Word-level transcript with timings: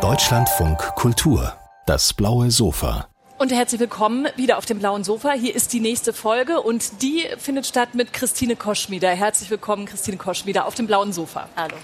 Deutschlandfunk 0.00 0.78
Kultur, 0.94 1.52
das 1.84 2.14
blaue 2.14 2.50
Sofa. 2.50 3.06
Und 3.38 3.52
herzlich 3.52 3.82
willkommen 3.82 4.28
wieder 4.34 4.56
auf 4.56 4.64
dem 4.64 4.78
blauen 4.78 5.04
Sofa. 5.04 5.32
Hier 5.32 5.54
ist 5.54 5.74
die 5.74 5.80
nächste 5.80 6.14
Folge 6.14 6.62
und 6.62 7.02
die 7.02 7.26
findet 7.36 7.66
statt 7.66 7.94
mit 7.94 8.14
Christine 8.14 8.56
Koschmieder. 8.56 9.10
Herzlich 9.10 9.50
willkommen, 9.50 9.84
Christine 9.84 10.16
Koschmieder, 10.16 10.64
auf 10.64 10.74
dem 10.74 10.86
blauen 10.86 11.12
Sofa. 11.12 11.50
Hallo. 11.54 11.74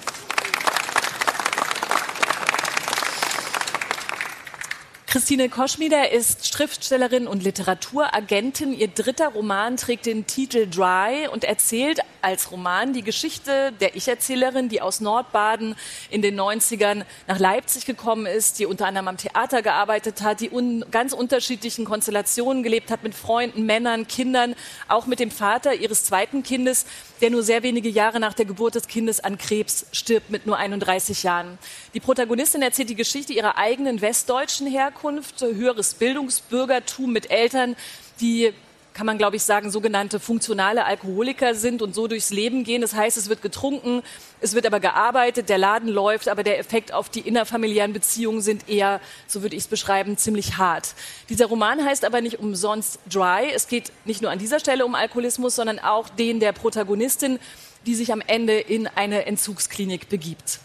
Christine 5.10 5.48
Koschmieder 5.48 6.12
ist 6.12 6.46
Schriftstellerin 6.46 7.26
und 7.26 7.42
Literaturagentin. 7.42 8.74
Ihr 8.74 8.88
dritter 8.88 9.28
Roman 9.28 9.78
trägt 9.78 10.04
den 10.04 10.26
Titel 10.26 10.68
Dry 10.68 11.26
und 11.32 11.44
erzählt 11.44 12.00
als 12.20 12.50
Roman 12.50 12.92
die 12.92 13.00
Geschichte 13.00 13.72
der 13.80 13.96
Ich-Erzählerin, 13.96 14.68
die 14.68 14.82
aus 14.82 15.00
Nordbaden 15.00 15.76
in 16.10 16.20
den 16.20 16.38
90ern 16.38 17.06
nach 17.26 17.38
Leipzig 17.38 17.86
gekommen 17.86 18.26
ist, 18.26 18.58
die 18.58 18.66
unter 18.66 18.86
anderem 18.86 19.08
am 19.08 19.16
Theater 19.16 19.62
gearbeitet 19.62 20.20
hat, 20.20 20.40
die 20.40 20.50
un 20.50 20.84
ganz 20.90 21.14
unterschiedlichen 21.14 21.86
Konstellationen 21.86 22.62
gelebt 22.62 22.90
hat 22.90 23.02
mit 23.02 23.14
Freunden, 23.14 23.64
Männern, 23.64 24.08
Kindern, 24.08 24.54
auch 24.88 25.06
mit 25.06 25.20
dem 25.20 25.30
Vater 25.30 25.72
ihres 25.72 26.04
zweiten 26.04 26.42
Kindes, 26.42 26.84
der 27.22 27.30
nur 27.30 27.42
sehr 27.42 27.62
wenige 27.62 27.88
Jahre 27.88 28.20
nach 28.20 28.34
der 28.34 28.44
Geburt 28.44 28.74
des 28.74 28.88
Kindes 28.88 29.20
an 29.20 29.38
Krebs 29.38 29.86
stirbt 29.92 30.28
mit 30.28 30.44
nur 30.44 30.58
31 30.58 31.22
Jahren. 31.22 31.58
Die 31.94 32.00
Protagonistin 32.00 32.60
erzählt 32.60 32.90
die 32.90 32.94
Geschichte 32.94 33.32
ihrer 33.32 33.56
eigenen 33.56 34.02
westdeutschen 34.02 34.66
Herkunft, 34.66 34.97
höheres 35.02 35.94
Bildungsbürgertum 35.94 37.12
mit 37.12 37.30
Eltern, 37.30 37.76
die 38.20 38.52
kann 38.98 39.06
man, 39.06 39.16
glaube 39.16 39.36
ich, 39.36 39.44
sagen, 39.44 39.70
sogenannte 39.70 40.18
funktionale 40.18 40.84
Alkoholiker 40.84 41.54
sind 41.54 41.82
und 41.82 41.94
so 41.94 42.08
durchs 42.08 42.30
Leben 42.30 42.64
gehen. 42.64 42.82
Das 42.82 42.94
heißt, 42.94 43.16
es 43.16 43.28
wird 43.28 43.42
getrunken, 43.42 44.02
es 44.40 44.54
wird 44.54 44.66
aber 44.66 44.80
gearbeitet, 44.80 45.48
der 45.48 45.56
Laden 45.56 45.88
läuft, 45.88 46.26
aber 46.26 46.42
der 46.42 46.58
Effekt 46.58 46.92
auf 46.92 47.08
die 47.08 47.20
innerfamiliären 47.20 47.92
Beziehungen 47.92 48.40
sind 48.40 48.68
eher, 48.68 49.00
so 49.28 49.42
würde 49.42 49.54
ich 49.54 49.62
es 49.62 49.68
beschreiben, 49.68 50.16
ziemlich 50.16 50.56
hart. 50.56 50.94
Dieser 51.28 51.46
Roman 51.46 51.84
heißt 51.84 52.04
aber 52.04 52.20
nicht 52.20 52.40
umsonst 52.40 52.98
Dry. 53.08 53.48
Es 53.54 53.68
geht 53.68 53.92
nicht 54.04 54.20
nur 54.20 54.32
an 54.32 54.40
dieser 54.40 54.58
Stelle 54.58 54.84
um 54.84 54.96
Alkoholismus, 54.96 55.54
sondern 55.54 55.78
auch 55.78 56.08
den 56.08 56.40
der 56.40 56.50
Protagonistin, 56.50 57.38
die 57.86 57.94
sich 57.94 58.12
am 58.12 58.20
Ende 58.20 58.58
in 58.58 58.88
eine 58.88 59.26
Entzugsklinik 59.26 60.08
begibt. 60.08 60.58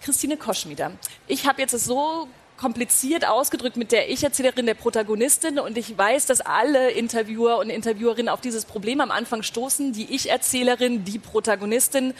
Christine 0.00 0.36
Koschmieder. 0.36 0.90
Ich 1.28 1.46
habe 1.46 1.60
jetzt 1.60 1.74
es 1.74 1.84
so 1.84 2.26
kompliziert 2.58 3.26
ausgedrückt 3.26 3.76
mit 3.76 3.92
der 3.92 4.10
Ich-Erzählerin, 4.10 4.66
der 4.66 4.74
Protagonistin. 4.74 5.58
Und 5.58 5.78
ich 5.78 5.96
weiß, 5.96 6.26
dass 6.26 6.40
alle 6.42 6.90
Interviewer 6.90 7.58
und 7.58 7.70
Interviewerinnen 7.70 8.28
auf 8.28 8.40
dieses 8.40 8.64
Problem 8.66 9.00
am 9.00 9.10
Anfang 9.10 9.42
stoßen. 9.42 9.92
Die 9.92 10.14
Ich-Erzählerin, 10.14 11.04
die 11.04 11.18
Protagonistin 11.18 12.12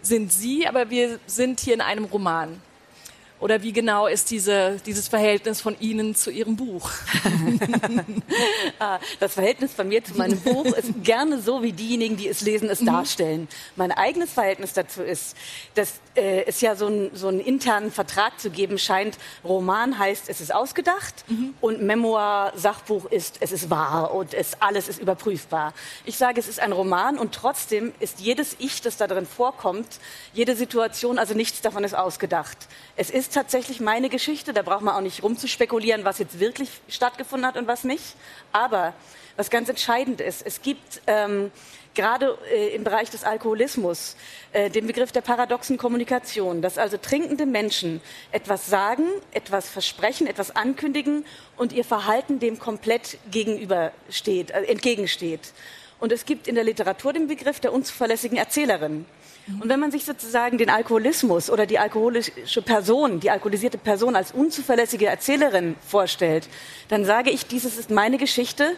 sind 0.00 0.32
Sie, 0.32 0.66
aber 0.66 0.88
wir 0.90 1.18
sind 1.26 1.60
hier 1.60 1.74
in 1.74 1.80
einem 1.80 2.04
Roman. 2.04 2.60
Oder 3.42 3.60
wie 3.64 3.72
genau 3.72 4.06
ist 4.06 4.30
diese, 4.30 4.76
dieses 4.86 5.08
Verhältnis 5.08 5.60
von 5.60 5.74
Ihnen 5.80 6.14
zu 6.14 6.30
Ihrem 6.30 6.56
Buch? 6.56 6.90
Ah, 8.78 8.98
das 9.20 9.34
Verhältnis 9.34 9.72
von 9.72 9.88
mir 9.88 10.02
zu 10.02 10.14
meinem 10.14 10.40
Buch 10.40 10.64
ist 10.64 11.04
gerne 11.04 11.40
so, 11.40 11.62
wie 11.62 11.72
diejenigen, 11.72 12.16
die 12.16 12.26
es 12.26 12.40
lesen, 12.40 12.68
es 12.68 12.80
mhm. 12.80 12.86
darstellen. 12.86 13.48
Mein 13.76 13.92
eigenes 13.92 14.32
Verhältnis 14.32 14.72
dazu 14.72 15.02
ist, 15.02 15.36
dass 15.74 16.00
äh, 16.14 16.44
es 16.46 16.60
ja 16.60 16.74
so, 16.74 16.86
ein, 16.86 17.10
so 17.14 17.28
einen 17.28 17.40
internen 17.40 17.92
Vertrag 17.92 18.40
zu 18.40 18.50
geben 18.50 18.78
scheint. 18.78 19.18
Roman 19.44 19.98
heißt, 19.98 20.28
es 20.28 20.40
ist 20.40 20.52
ausgedacht 20.52 21.24
mhm. 21.28 21.54
und 21.60 21.82
Memoir, 21.82 22.52
Sachbuch 22.56 23.06
ist, 23.06 23.36
es 23.40 23.52
ist 23.52 23.70
wahr 23.70 24.12
und 24.14 24.34
es, 24.34 24.60
alles 24.60 24.88
ist 24.88 25.00
überprüfbar. 25.00 25.74
Ich 26.04 26.16
sage, 26.16 26.40
es 26.40 26.48
ist 26.48 26.60
ein 26.60 26.72
Roman 26.72 27.18
und 27.18 27.32
trotzdem 27.34 27.92
ist 28.00 28.20
jedes 28.20 28.56
Ich, 28.58 28.80
das 28.80 28.96
da 28.96 29.06
drin 29.06 29.26
vorkommt, 29.26 29.86
jede 30.34 30.56
Situation, 30.56 31.18
also 31.18 31.34
nichts 31.34 31.60
davon 31.60 31.84
ist 31.84 31.94
ausgedacht. 31.94 32.58
Es 32.96 33.10
ist 33.10 33.31
tatsächlich 33.34 33.80
meine 33.80 34.08
Geschichte, 34.08 34.52
da 34.52 34.62
braucht 34.62 34.82
man 34.82 34.94
auch 34.94 35.00
nicht 35.00 35.22
rumzuspekulieren, 35.22 36.04
was 36.04 36.18
jetzt 36.18 36.38
wirklich 36.40 36.70
stattgefunden 36.88 37.46
hat 37.46 37.56
und 37.56 37.66
was 37.66 37.84
nicht. 37.84 38.14
Aber 38.52 38.94
was 39.36 39.50
ganz 39.50 39.68
entscheidend 39.68 40.20
ist, 40.20 40.46
es 40.46 40.62
gibt 40.62 41.00
ähm, 41.06 41.50
gerade 41.94 42.38
äh, 42.50 42.74
im 42.74 42.84
Bereich 42.84 43.10
des 43.10 43.24
Alkoholismus 43.24 44.16
äh, 44.52 44.70
den 44.70 44.86
Begriff 44.86 45.12
der 45.12 45.20
paradoxen 45.20 45.78
Kommunikation, 45.78 46.62
dass 46.62 46.78
also 46.78 46.96
trinkende 46.96 47.46
Menschen 47.46 48.00
etwas 48.30 48.66
sagen, 48.66 49.04
etwas 49.32 49.68
versprechen, 49.68 50.26
etwas 50.26 50.54
ankündigen 50.54 51.24
und 51.56 51.72
ihr 51.72 51.84
Verhalten 51.84 52.38
dem 52.38 52.58
komplett 52.58 53.18
gegenübersteht, 53.30 54.50
äh, 54.50 54.62
entgegensteht. 54.64 55.52
Und 55.98 56.12
es 56.12 56.24
gibt 56.24 56.48
in 56.48 56.56
der 56.56 56.64
Literatur 56.64 57.12
den 57.12 57.28
Begriff 57.28 57.60
der 57.60 57.72
unzuverlässigen 57.72 58.36
Erzählerin. 58.36 59.06
Und 59.48 59.68
wenn 59.68 59.80
man 59.80 59.90
sich 59.90 60.04
sozusagen 60.04 60.56
den 60.56 60.70
Alkoholismus 60.70 61.50
oder 61.50 61.66
die 61.66 61.78
alkoholische 61.78 62.62
Person, 62.62 63.18
die 63.20 63.30
alkoholisierte 63.30 63.78
Person 63.78 64.14
als 64.14 64.32
unzuverlässige 64.32 65.06
Erzählerin 65.06 65.74
vorstellt, 65.86 66.48
dann 66.88 67.04
sage 67.04 67.30
ich, 67.30 67.46
dieses 67.46 67.76
ist 67.76 67.90
meine 67.90 68.18
Geschichte 68.18 68.76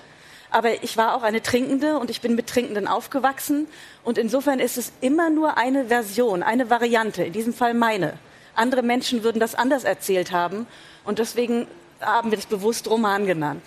aber 0.54 0.84
ich 0.84 0.96
war 0.96 1.16
auch 1.16 1.24
eine 1.24 1.42
Trinkende 1.42 1.98
und 1.98 2.10
ich 2.10 2.20
bin 2.20 2.36
mit 2.36 2.46
Trinkenden 2.46 2.86
aufgewachsen. 2.86 3.66
Und 4.04 4.18
insofern 4.18 4.60
ist 4.60 4.78
es 4.78 4.92
immer 5.00 5.28
nur 5.28 5.56
eine 5.58 5.86
Version, 5.86 6.44
eine 6.44 6.70
Variante, 6.70 7.24
in 7.24 7.32
diesem 7.32 7.52
Fall 7.52 7.74
meine. 7.74 8.12
Andere 8.54 8.84
Menschen 8.84 9.24
würden 9.24 9.40
das 9.40 9.56
anders 9.56 9.82
erzählt 9.82 10.30
haben. 10.30 10.68
Und 11.02 11.18
deswegen 11.18 11.66
haben 12.00 12.30
wir 12.30 12.38
das 12.38 12.46
bewusst 12.46 12.88
Roman 12.88 13.26
genannt. 13.26 13.62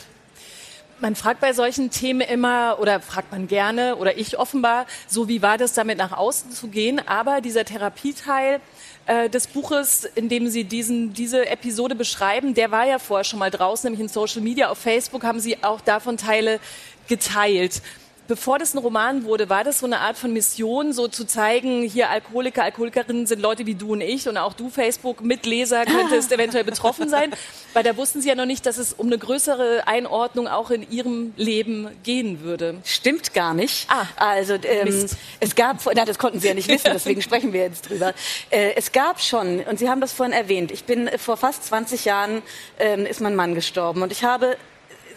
Man 0.99 1.15
fragt 1.15 1.41
bei 1.41 1.53
solchen 1.53 1.91
Themen 1.91 2.21
immer 2.21 2.77
oder 2.79 2.99
fragt 2.99 3.31
man 3.31 3.47
gerne 3.47 3.97
oder 3.97 4.17
ich 4.17 4.39
offenbar, 4.39 4.87
so 5.07 5.27
wie 5.27 5.43
war 5.43 5.59
das 5.59 5.73
damit 5.73 5.99
nach 5.99 6.11
außen 6.11 6.51
zu 6.51 6.69
gehen. 6.69 6.99
Aber 7.07 7.39
dieser 7.39 7.65
Therapieteil 7.65 8.59
äh, 9.05 9.29
des 9.29 9.45
Buches, 9.45 10.05
in 10.05 10.27
dem 10.27 10.47
Sie 10.47 10.63
diesen, 10.63 11.13
diese 11.13 11.47
Episode 11.47 11.93
beschreiben, 11.93 12.55
der 12.55 12.71
war 12.71 12.87
ja 12.87 12.97
vorher 12.97 13.23
schon 13.23 13.37
mal 13.37 13.51
draußen, 13.51 13.87
nämlich 13.87 14.01
in 14.01 14.11
Social 14.11 14.41
Media. 14.41 14.69
Auf 14.69 14.79
Facebook 14.79 15.23
haben 15.23 15.39
Sie 15.39 15.63
auch 15.63 15.81
davon 15.81 16.17
Teile 16.17 16.59
geteilt 17.07 17.81
bevor 18.27 18.59
das 18.59 18.73
ein 18.73 18.79
Roman 18.79 19.23
wurde, 19.23 19.49
war 19.49 19.63
das 19.63 19.79
so 19.79 19.85
eine 19.85 19.99
Art 19.99 20.17
von 20.17 20.33
Mission, 20.33 20.93
so 20.93 21.07
zu 21.07 21.25
zeigen, 21.25 21.83
hier 21.83 22.09
Alkoholiker, 22.09 22.63
Alkoholikerinnen 22.63 23.25
sind 23.25 23.41
Leute 23.41 23.65
wie 23.65 23.75
du 23.75 23.93
und 23.93 24.01
ich 24.01 24.27
und 24.27 24.37
auch 24.37 24.53
du, 24.53 24.69
Facebook-Mitleser, 24.69 25.85
könntest 25.85 26.31
eventuell 26.33 26.63
betroffen 26.63 27.09
sein, 27.09 27.31
weil 27.73 27.83
da 27.83 27.95
wussten 27.97 28.21
sie 28.21 28.29
ja 28.29 28.35
noch 28.35 28.45
nicht, 28.45 28.65
dass 28.65 28.77
es 28.77 28.93
um 28.93 29.07
eine 29.07 29.17
größere 29.17 29.87
Einordnung 29.87 30.47
auch 30.47 30.69
in 30.71 30.89
ihrem 30.89 31.33
Leben 31.37 31.87
gehen 32.03 32.41
würde. 32.41 32.75
Stimmt 32.83 33.33
gar 33.33 33.53
nicht. 33.53 33.89
Ah, 33.89 34.05
also 34.17 34.55
ähm, 34.63 35.05
es 35.39 35.55
gab, 35.55 35.77
na, 35.95 36.05
das 36.05 36.19
konnten 36.19 36.39
Sie 36.39 36.47
ja 36.47 36.53
nicht 36.53 36.67
wissen, 36.67 36.89
deswegen 36.93 37.21
sprechen 37.21 37.53
wir 37.53 37.61
jetzt 37.61 37.89
drüber. 37.89 38.13
Äh, 38.49 38.73
es 38.75 38.91
gab 38.91 39.21
schon, 39.21 39.61
und 39.61 39.79
Sie 39.79 39.89
haben 39.89 40.01
das 40.01 40.13
vorhin 40.13 40.33
erwähnt, 40.33 40.71
ich 40.71 40.83
bin 40.83 41.09
vor 41.17 41.37
fast 41.37 41.65
20 41.65 42.05
Jahren, 42.05 42.41
ähm, 42.79 43.05
ist 43.05 43.21
mein 43.21 43.35
Mann 43.35 43.55
gestorben 43.55 44.01
und 44.01 44.11
ich 44.11 44.23
habe 44.23 44.57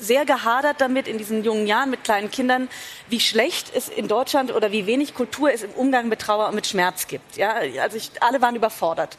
sehr 0.00 0.25
gehadert 0.25 0.81
damit 0.81 1.06
in 1.06 1.19
diesen 1.19 1.44
jungen 1.44 1.66
Jahren 1.66 1.91
mit 1.91 2.05
kleinen 2.05 2.31
Kindern, 2.31 2.69
wie 3.09 3.21
schlecht 3.21 3.72
es 3.75 3.88
in 3.88 4.09
Deutschland 4.09 4.53
oder 4.53 4.72
wie 4.72 4.87
wenig 4.87 5.15
Kultur 5.15 5.53
es 5.53 5.62
im 5.62 5.71
Umgang 5.72 6.09
mit 6.09 6.21
Trauer 6.21 6.49
und 6.49 6.55
mit 6.55 6.66
Schmerz 6.66 7.06
gibt. 7.06 7.37
Ja, 7.37 7.55
also 7.81 7.97
ich, 7.97 8.10
alle 8.21 8.41
waren 8.41 8.56
überfordert. 8.56 9.16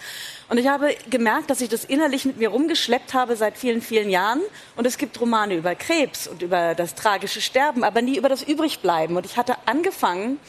Und 0.49 0.57
ich 0.57 0.67
habe 0.67 0.95
gemerkt, 1.09 1.49
dass 1.49 1.61
ich 1.61 1.69
das 1.69 1.85
innerlich 1.85 2.25
mit 2.25 2.37
mir 2.37 2.49
rumgeschleppt 2.49 3.13
habe 3.13 3.35
seit 3.35 3.57
vielen, 3.57 3.81
vielen 3.81 4.09
Jahren. 4.09 4.41
Und 4.75 4.85
es 4.85 4.97
gibt 4.97 5.19
Romane 5.21 5.55
über 5.55 5.75
Krebs 5.75 6.27
und 6.27 6.41
über 6.41 6.75
das 6.75 6.95
tragische 6.95 7.41
Sterben, 7.41 7.83
aber 7.83 8.01
nie 8.01 8.17
über 8.17 8.29
das 8.29 8.43
Übrigbleiben. 8.43 9.15
Und 9.15 9.25
ich 9.25 9.37
hatte 9.37 9.55
angefangen, 9.65 10.39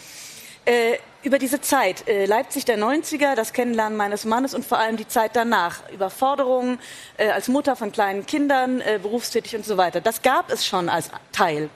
äh, 0.64 0.98
über 1.22 1.38
diese 1.38 1.60
Zeit, 1.60 2.08
äh, 2.08 2.26
Leipzig 2.26 2.64
der 2.64 2.78
90er, 2.78 3.34
das 3.34 3.52
Kennenlernen 3.52 3.96
meines 3.96 4.24
Mannes 4.24 4.54
und 4.54 4.64
vor 4.64 4.78
allem 4.78 4.96
die 4.96 5.06
Zeit 5.06 5.36
danach, 5.36 5.88
Überforderungen 5.90 6.78
äh, 7.16 7.28
als 7.30 7.48
Mutter 7.48 7.76
von 7.76 7.92
kleinen 7.92 8.26
Kindern, 8.26 8.80
äh, 8.80 8.98
berufstätig 9.00 9.54
und 9.54 9.64
so 9.64 9.76
weiter. 9.76 10.00
Das 10.00 10.22
gab 10.22 10.50
es 10.50 10.66
schon 10.66 10.88
als 10.88 11.10
Teil. 11.30 11.70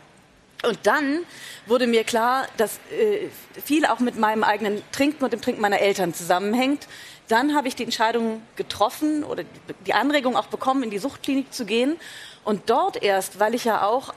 Und 0.64 0.78
dann 0.84 1.20
wurde 1.66 1.86
mir 1.86 2.02
klar, 2.02 2.46
dass 2.56 2.80
äh, 2.90 3.28
viel 3.62 3.86
auch 3.86 4.00
mit 4.00 4.18
meinem 4.18 4.42
eigenen 4.42 4.82
Trinken 4.90 5.22
und 5.22 5.32
dem 5.32 5.40
Trinken 5.40 5.60
meiner 5.60 5.80
Eltern 5.80 6.12
zusammenhängt. 6.12 6.88
Dann 7.28 7.54
habe 7.54 7.68
ich 7.68 7.76
die 7.76 7.84
Entscheidung 7.84 8.42
getroffen 8.56 9.22
oder 9.22 9.44
die 9.86 9.94
Anregung 9.94 10.36
auch 10.36 10.46
bekommen, 10.46 10.82
in 10.82 10.90
die 10.90 10.98
Suchtklinik 10.98 11.52
zu 11.52 11.66
gehen. 11.66 11.96
Und 12.44 12.70
dort 12.70 13.02
erst, 13.02 13.38
weil 13.38 13.54
ich 13.54 13.64
ja 13.64 13.84
auch 13.84 14.14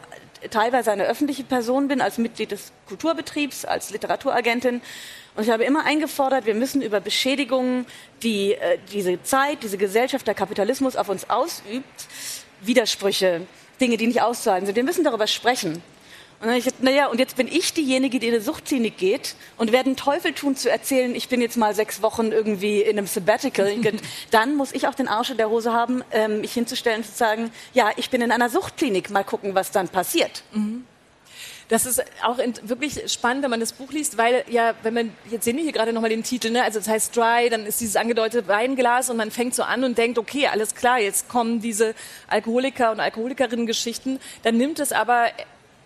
teilweise 0.49 0.91
eine 0.91 1.05
öffentliche 1.05 1.43
Person 1.43 1.87
bin, 1.87 2.01
als 2.01 2.17
Mitglied 2.17 2.51
des 2.51 2.71
Kulturbetriebs, 2.87 3.65
als 3.65 3.89
Literaturagentin. 3.89 4.81
Und 5.35 5.43
ich 5.43 5.49
habe 5.49 5.63
immer 5.63 5.85
eingefordert, 5.85 6.45
wir 6.45 6.55
müssen 6.55 6.81
über 6.81 6.99
Beschädigungen, 6.99 7.85
die 8.23 8.53
äh, 8.53 8.77
diese 8.91 9.21
Zeit, 9.23 9.63
diese 9.63 9.77
Gesellschaft, 9.77 10.27
der 10.27 10.35
Kapitalismus 10.35 10.95
auf 10.95 11.09
uns 11.09 11.29
ausübt, 11.29 12.07
Widersprüche, 12.61 13.41
Dinge, 13.79 13.97
die 13.97 14.07
nicht 14.07 14.21
auszuhalten 14.21 14.65
sind, 14.65 14.75
wir 14.75 14.83
müssen 14.83 15.03
darüber 15.03 15.27
sprechen. 15.27 15.81
Und 16.41 16.47
dann 16.47 16.55
ich 16.55 16.63
gesagt, 16.63 16.81
naja, 16.81 17.07
und 17.07 17.19
jetzt 17.19 17.35
bin 17.35 17.47
ich 17.47 17.73
diejenige, 17.73 18.17
die 18.19 18.27
in 18.27 18.33
eine 18.33 18.41
Suchtklinik 18.41 18.97
geht 18.97 19.35
und 19.57 19.73
werde 19.73 19.87
einen 19.87 19.97
Teufel 19.97 20.31
tun 20.31 20.55
zu 20.55 20.69
erzählen, 20.71 21.13
ich 21.13 21.27
bin 21.27 21.41
jetzt 21.41 21.57
mal 21.57 21.75
sechs 21.75 22.01
Wochen 22.01 22.31
irgendwie 22.31 22.81
in 22.81 22.97
einem 22.97 23.07
Sabbatical. 23.07 23.75
dann 24.31 24.55
muss 24.55 24.71
ich 24.71 24.87
auch 24.87 24.95
den 24.95 25.09
Arsch 25.09 25.31
in 25.31 25.37
der 25.37 25.49
Hose 25.49 25.73
haben, 25.73 26.01
ähm, 26.11 26.41
mich 26.41 26.53
hinzustellen 26.53 27.01
und 27.01 27.05
zu 27.05 27.11
sagen, 27.11 27.51
ja, 27.73 27.89
ich 27.97 28.09
bin 28.09 28.21
in 28.21 28.31
einer 28.31 28.49
Suchtklinik, 28.49 29.09
mal 29.09 29.25
gucken, 29.25 29.53
was 29.53 29.71
dann 29.71 29.89
passiert. 29.89 30.43
Mhm. 30.53 30.85
Das 31.67 31.85
ist 31.85 32.01
auch 32.23 32.39
wirklich 32.63 33.11
spannend, 33.11 33.43
wenn 33.43 33.51
man 33.51 33.59
das 33.59 33.73
Buch 33.73 33.91
liest, 33.91 34.17
weil 34.17 34.43
ja, 34.49 34.73
wenn 34.81 34.93
man, 34.95 35.13
jetzt 35.29 35.43
sehen 35.43 35.55
wir 35.55 35.63
hier 35.63 35.71
gerade 35.71 35.93
nochmal 35.93 36.09
den 36.09 36.23
Titel, 36.23 36.49
ne? 36.49 36.63
also 36.63 36.79
es 36.79 36.87
heißt 36.87 37.15
Dry, 37.15 37.47
dann 37.49 37.67
ist 37.67 37.79
dieses 37.79 37.95
angedeutete 37.95 38.47
Weinglas 38.47 39.11
und 39.11 39.17
man 39.17 39.29
fängt 39.29 39.53
so 39.53 39.61
an 39.61 39.83
und 39.83 39.97
denkt, 39.97 40.17
okay, 40.17 40.47
alles 40.47 40.73
klar, 40.73 40.99
jetzt 40.99 41.29
kommen 41.29 41.61
diese 41.61 41.93
Alkoholiker 42.27 42.91
und 42.91 42.99
Alkoholikerinnen-Geschichten. 42.99 44.19
Dann 44.41 44.57
nimmt 44.57 44.79
es 44.79 44.91
aber 44.91 45.27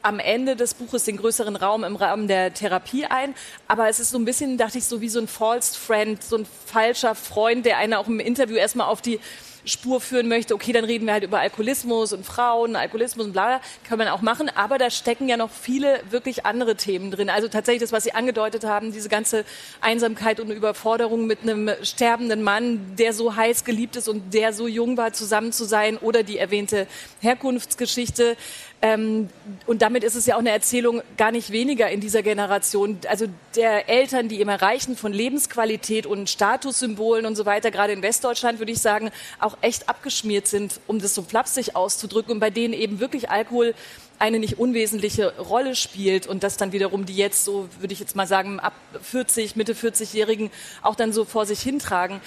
am 0.04 0.20
Ende 0.20 0.56
des 0.56 0.74
Buches 0.74 1.06
den 1.06 1.18
größeren 1.18 1.56
Raum 1.56 1.84
im 1.84 1.96
Rahmen 1.96 2.28
der 2.28 2.54
Therapie 2.54 3.06
ein. 3.06 3.34
Aber 3.68 3.90
es 3.90 4.00
ist 4.00 4.12
so 4.12 4.18
ein 4.18 4.26
bisschen, 4.26 4.58
dachte 4.58 4.78
ich, 4.78 4.86
so 4.86 5.02
wie 5.02 5.10
so 5.10 5.20
ein 5.20 5.28
False 5.28 5.78
Friend, 5.78 6.22
so 6.22 6.38
ein 6.38 6.46
falscher 6.66 7.16
Freund, 7.16 7.66
der 7.66 7.78
einer 7.78 8.00
auch 8.00 8.08
im 8.08 8.20
Interview 8.20 8.56
erstmal 8.56 8.88
auf 8.88 9.02
die 9.02 9.20
Spur 9.66 10.02
führen 10.02 10.28
möchte, 10.28 10.54
okay, 10.54 10.74
dann 10.74 10.86
reden 10.86 11.06
wir 11.06 11.14
halt 11.14 11.24
über 11.24 11.40
Alkoholismus 11.40 12.14
und 12.14 12.26
Frauen, 12.26 12.76
Alkoholismus 12.76 13.28
und 13.28 13.34
bla, 13.34 13.62
kann 13.88 13.98
man 13.98 14.08
auch 14.10 14.22
machen, 14.22 14.50
aber 14.56 14.78
da 14.78 14.90
stecken 14.90 15.30
ja 15.30 15.38
noch 15.38 15.50
viele 15.50 16.02
wirklich 16.10 16.46
andere 16.46 16.76
Themen 16.76 17.12
drin. 17.12 17.30
Also 17.30 17.48
tatsächlich 17.48 17.82
das, 17.82 17.92
was 17.92 18.04
Sie 18.04 18.14
angedeutet 18.14 18.66
haben, 18.66 18.92
diese 18.92 19.10
ganze 19.10 19.46
Einsamkeit 19.82 20.40
und 20.40 20.52
Überforderung 20.52 21.26
mit 21.26 21.44
einem 21.44 21.70
sterbenden 21.82 22.44
Mann, 22.44 22.96
der 22.98 23.14
so 23.14 23.36
heiß 23.36 23.64
geliebt 23.64 23.96
ist 23.96 24.10
und 24.10 24.34
der 24.34 24.54
so 24.54 24.68
jung 24.68 24.98
war, 24.98 25.14
zusammen 25.14 25.52
zu 25.52 25.64
sein 25.64 25.98
oder 25.98 26.24
die 26.24 26.38
erwähnte 26.38 26.88
Herkunftsgeschichte. 27.22 28.36
Ähm, 28.84 29.30
und 29.66 29.82
damit 29.82 30.04
ist 30.04 30.16
es 30.16 30.26
ja 30.26 30.36
auch 30.36 30.40
eine 30.40 30.52
Erzählung 30.52 31.02
gar 31.16 31.32
nicht 31.32 31.52
weniger 31.52 31.90
in 31.90 32.02
dieser 32.02 32.22
Generation. 32.22 33.00
Also 33.08 33.28
der 33.56 33.88
Eltern, 33.88 34.28
die 34.28 34.42
im 34.42 34.50
Erreichen 34.50 34.98
von 34.98 35.14
Lebensqualität 35.14 36.06
und 36.06 36.30
Statussymbolen 36.30 37.26
und 37.26 37.38
so 37.38 37.46
weiter, 37.46 37.72
gerade 37.72 37.94
in 37.94 38.02
Westdeutschland 38.02 38.60
würde 38.60 38.74
ich 38.74 38.82
sagen, 38.82 39.10
auch 39.40 39.53
echt 39.62 39.90
abgeschmiert 39.90 40.48
sind, 40.48 40.80
um 40.88 41.00
das 41.00 41.16
so 41.16 41.22
flapsig 41.22 41.76
auszudrücken 41.76 42.34
und 42.34 42.40
bei 42.40 42.50
denen 42.50 42.74
eben 42.74 43.00
wirklich 43.00 43.30
Alkohol 43.30 43.74
eine 44.20 44.40
nicht 44.40 44.60
unwesentliche 44.60 45.38
Rolle 45.38 45.76
spielt 45.76 46.28
und 46.28 46.44
das 46.44 46.58
dann 46.58 46.72
wiederum 46.72 47.06
die 47.06 47.16
jetzt 47.16 47.44
so, 47.44 47.68
würde 47.80 47.94
ich 47.94 48.00
jetzt 48.00 48.16
mal 48.16 48.28
sagen, 48.28 48.60
ab 48.60 48.74
40, 49.02 49.56
Mitte 49.56 49.74
40-Jährigen 49.74 50.52
auch 50.82 50.96
dann 50.96 51.12
so 51.12 51.26
vor 51.26 51.46
sich 51.46 51.62
hintragen 51.62 52.22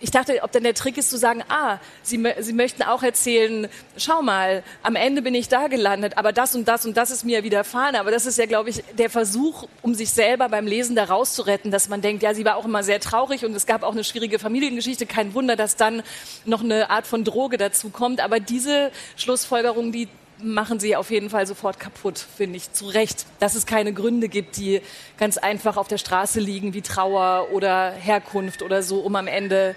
ich 0.00 0.10
dachte, 0.10 0.42
ob 0.42 0.52
denn 0.52 0.64
der 0.64 0.74
Trick 0.74 0.98
ist 0.98 1.08
zu 1.08 1.16
sagen, 1.16 1.42
ah, 1.48 1.78
Sie, 2.02 2.22
Sie 2.40 2.52
möchten 2.52 2.82
auch 2.82 3.02
erzählen, 3.02 3.68
schau 3.96 4.22
mal, 4.22 4.62
am 4.82 4.96
Ende 4.96 5.22
bin 5.22 5.34
ich 5.34 5.48
da 5.48 5.68
gelandet, 5.68 6.18
aber 6.18 6.32
das 6.32 6.54
und 6.54 6.66
das 6.68 6.84
und 6.84 6.96
das 6.96 7.10
ist 7.10 7.24
mir 7.24 7.44
widerfahren. 7.44 7.94
Aber 7.94 8.10
das 8.10 8.26
ist 8.26 8.36
ja, 8.36 8.46
glaube 8.46 8.70
ich, 8.70 8.82
der 8.98 9.08
Versuch, 9.08 9.66
um 9.82 9.94
sich 9.94 10.10
selber 10.10 10.48
beim 10.48 10.66
Lesen 10.66 10.96
da 10.96 11.04
rauszuretten, 11.04 11.70
dass 11.70 11.88
man 11.88 12.00
denkt, 12.00 12.22
ja, 12.22 12.34
sie 12.34 12.44
war 12.44 12.56
auch 12.56 12.64
immer 12.64 12.82
sehr 12.82 13.00
traurig 13.00 13.44
und 13.44 13.54
es 13.54 13.66
gab 13.66 13.82
auch 13.82 13.92
eine 13.92 14.04
schwierige 14.04 14.38
Familiengeschichte. 14.38 15.06
Kein 15.06 15.32
Wunder, 15.32 15.56
dass 15.56 15.76
dann 15.76 16.02
noch 16.44 16.62
eine 16.62 16.90
Art 16.90 17.06
von 17.06 17.24
Droge 17.24 17.56
dazu 17.56 17.90
kommt. 17.90 18.20
Aber 18.20 18.40
diese 18.40 18.90
Schlussfolgerung, 19.16 19.92
die 19.92 20.08
machen 20.44 20.78
sie 20.78 20.94
auf 20.94 21.10
jeden 21.10 21.30
Fall 21.30 21.46
sofort 21.46 21.80
kaputt, 21.80 22.18
finde 22.18 22.56
ich, 22.56 22.72
zu 22.72 22.86
Recht. 22.86 23.26
Dass 23.40 23.54
es 23.54 23.66
keine 23.66 23.92
Gründe 23.92 24.28
gibt, 24.28 24.56
die 24.56 24.80
ganz 25.18 25.38
einfach 25.38 25.76
auf 25.76 25.88
der 25.88 25.98
Straße 25.98 26.40
liegen, 26.40 26.74
wie 26.74 26.82
Trauer 26.82 27.48
oder 27.52 27.90
Herkunft 27.90 28.62
oder 28.62 28.82
so, 28.82 29.00
um 29.00 29.16
am 29.16 29.26
Ende 29.26 29.74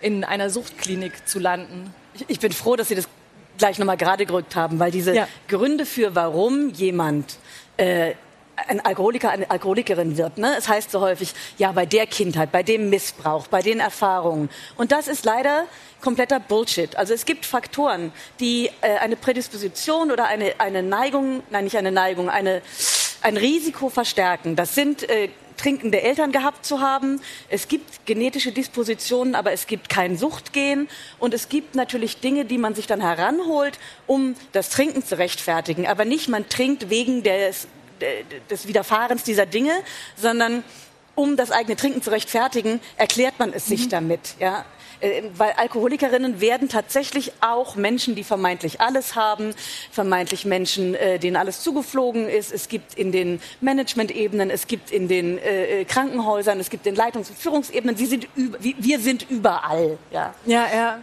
in 0.00 0.24
einer 0.24 0.50
Suchtklinik 0.50 1.28
zu 1.28 1.38
landen. 1.38 1.94
Ich, 2.28 2.40
bin 2.40 2.52
froh, 2.52 2.76
dass 2.76 2.88
Sie 2.88 2.94
das 2.94 3.08
gleich 3.58 3.78
nochmal 3.78 3.96
gerade 3.96 4.26
gerückt 4.26 4.56
haben, 4.56 4.78
weil 4.78 4.90
diese 4.90 5.14
ja. 5.14 5.28
Gründe 5.48 5.86
für, 5.86 6.14
warum 6.14 6.70
jemand 6.70 7.38
äh, 7.76 8.14
ein 8.56 8.80
Alkoholiker, 8.84 9.30
eine 9.30 9.50
Alkoholikerin 9.50 10.16
wird. 10.16 10.38
Ne? 10.38 10.54
Es 10.56 10.68
heißt 10.68 10.90
so 10.90 11.00
häufig, 11.00 11.34
ja, 11.58 11.72
bei 11.72 11.86
der 11.86 12.06
Kindheit, 12.06 12.52
bei 12.52 12.62
dem 12.62 12.90
Missbrauch, 12.90 13.46
bei 13.48 13.62
den 13.62 13.80
Erfahrungen. 13.80 14.48
Und 14.76 14.92
das 14.92 15.08
ist 15.08 15.24
leider 15.24 15.66
kompletter 16.00 16.40
Bullshit. 16.40 16.96
Also 16.96 17.14
es 17.14 17.24
gibt 17.24 17.46
Faktoren, 17.46 18.12
die 18.40 18.70
äh, 18.80 18.98
eine 18.98 19.16
Prädisposition 19.16 20.10
oder 20.10 20.26
eine, 20.26 20.54
eine 20.58 20.82
Neigung, 20.82 21.42
nein, 21.50 21.64
nicht 21.64 21.76
eine 21.76 21.92
Neigung, 21.92 22.30
eine, 22.30 22.62
ein 23.22 23.36
Risiko 23.36 23.88
verstärken. 23.88 24.56
Das 24.56 24.74
sind 24.74 25.08
äh, 25.08 25.28
trinkende 25.56 26.02
Eltern 26.02 26.32
gehabt 26.32 26.64
zu 26.64 26.80
haben. 26.80 27.20
Es 27.48 27.68
gibt 27.68 28.06
genetische 28.06 28.52
Dispositionen, 28.52 29.34
aber 29.34 29.52
es 29.52 29.66
gibt 29.66 29.88
kein 29.88 30.16
Suchtgen. 30.16 30.88
Und 31.18 31.34
es 31.34 31.48
gibt 31.48 31.74
natürlich 31.74 32.20
Dinge, 32.20 32.44
die 32.44 32.58
man 32.58 32.74
sich 32.74 32.86
dann 32.86 33.00
heranholt, 33.00 33.78
um 34.06 34.34
das 34.52 34.70
Trinken 34.70 35.04
zu 35.04 35.18
rechtfertigen. 35.18 35.86
Aber 35.86 36.04
nicht, 36.04 36.28
man 36.28 36.48
trinkt 36.48 36.90
wegen 36.90 37.22
des, 37.22 37.68
des 38.50 38.66
Widerfahrens 38.66 39.22
dieser 39.24 39.46
Dinge, 39.46 39.72
sondern 40.16 40.64
um 41.14 41.36
das 41.36 41.50
eigene 41.50 41.76
Trinken 41.76 42.02
zu 42.02 42.10
rechtfertigen, 42.10 42.80
erklärt 42.96 43.38
man 43.38 43.52
es 43.52 43.66
sich 43.66 43.86
mhm. 43.86 43.90
damit. 43.90 44.20
Ja? 44.38 44.64
Äh, 45.00 45.22
weil 45.36 45.52
Alkoholikerinnen 45.52 46.40
werden 46.40 46.68
tatsächlich 46.68 47.32
auch 47.40 47.76
Menschen, 47.76 48.14
die 48.14 48.24
vermeintlich 48.24 48.80
alles 48.80 49.14
haben, 49.14 49.54
vermeintlich 49.90 50.44
Menschen, 50.44 50.94
äh, 50.94 51.18
denen 51.18 51.36
alles 51.36 51.60
zugeflogen 51.62 52.28
ist. 52.28 52.52
Es 52.52 52.68
gibt 52.68 52.94
in 52.94 53.12
den 53.12 53.40
Management-Ebenen, 53.60 54.50
es 54.50 54.66
gibt 54.66 54.90
in 54.90 55.08
den 55.08 55.38
äh, 55.38 55.84
Krankenhäusern, 55.84 56.60
es 56.60 56.70
gibt 56.70 56.86
in 56.86 56.94
Leitungs- 56.94 57.28
und 57.28 57.38
Führungsebenen. 57.38 57.96
Sie 57.96 58.06
sind 58.06 58.28
wir 58.36 59.00
sind 59.00 59.28
überall. 59.30 59.98
Ja, 60.12 60.34
ja. 60.46 60.66
ja. 60.74 60.98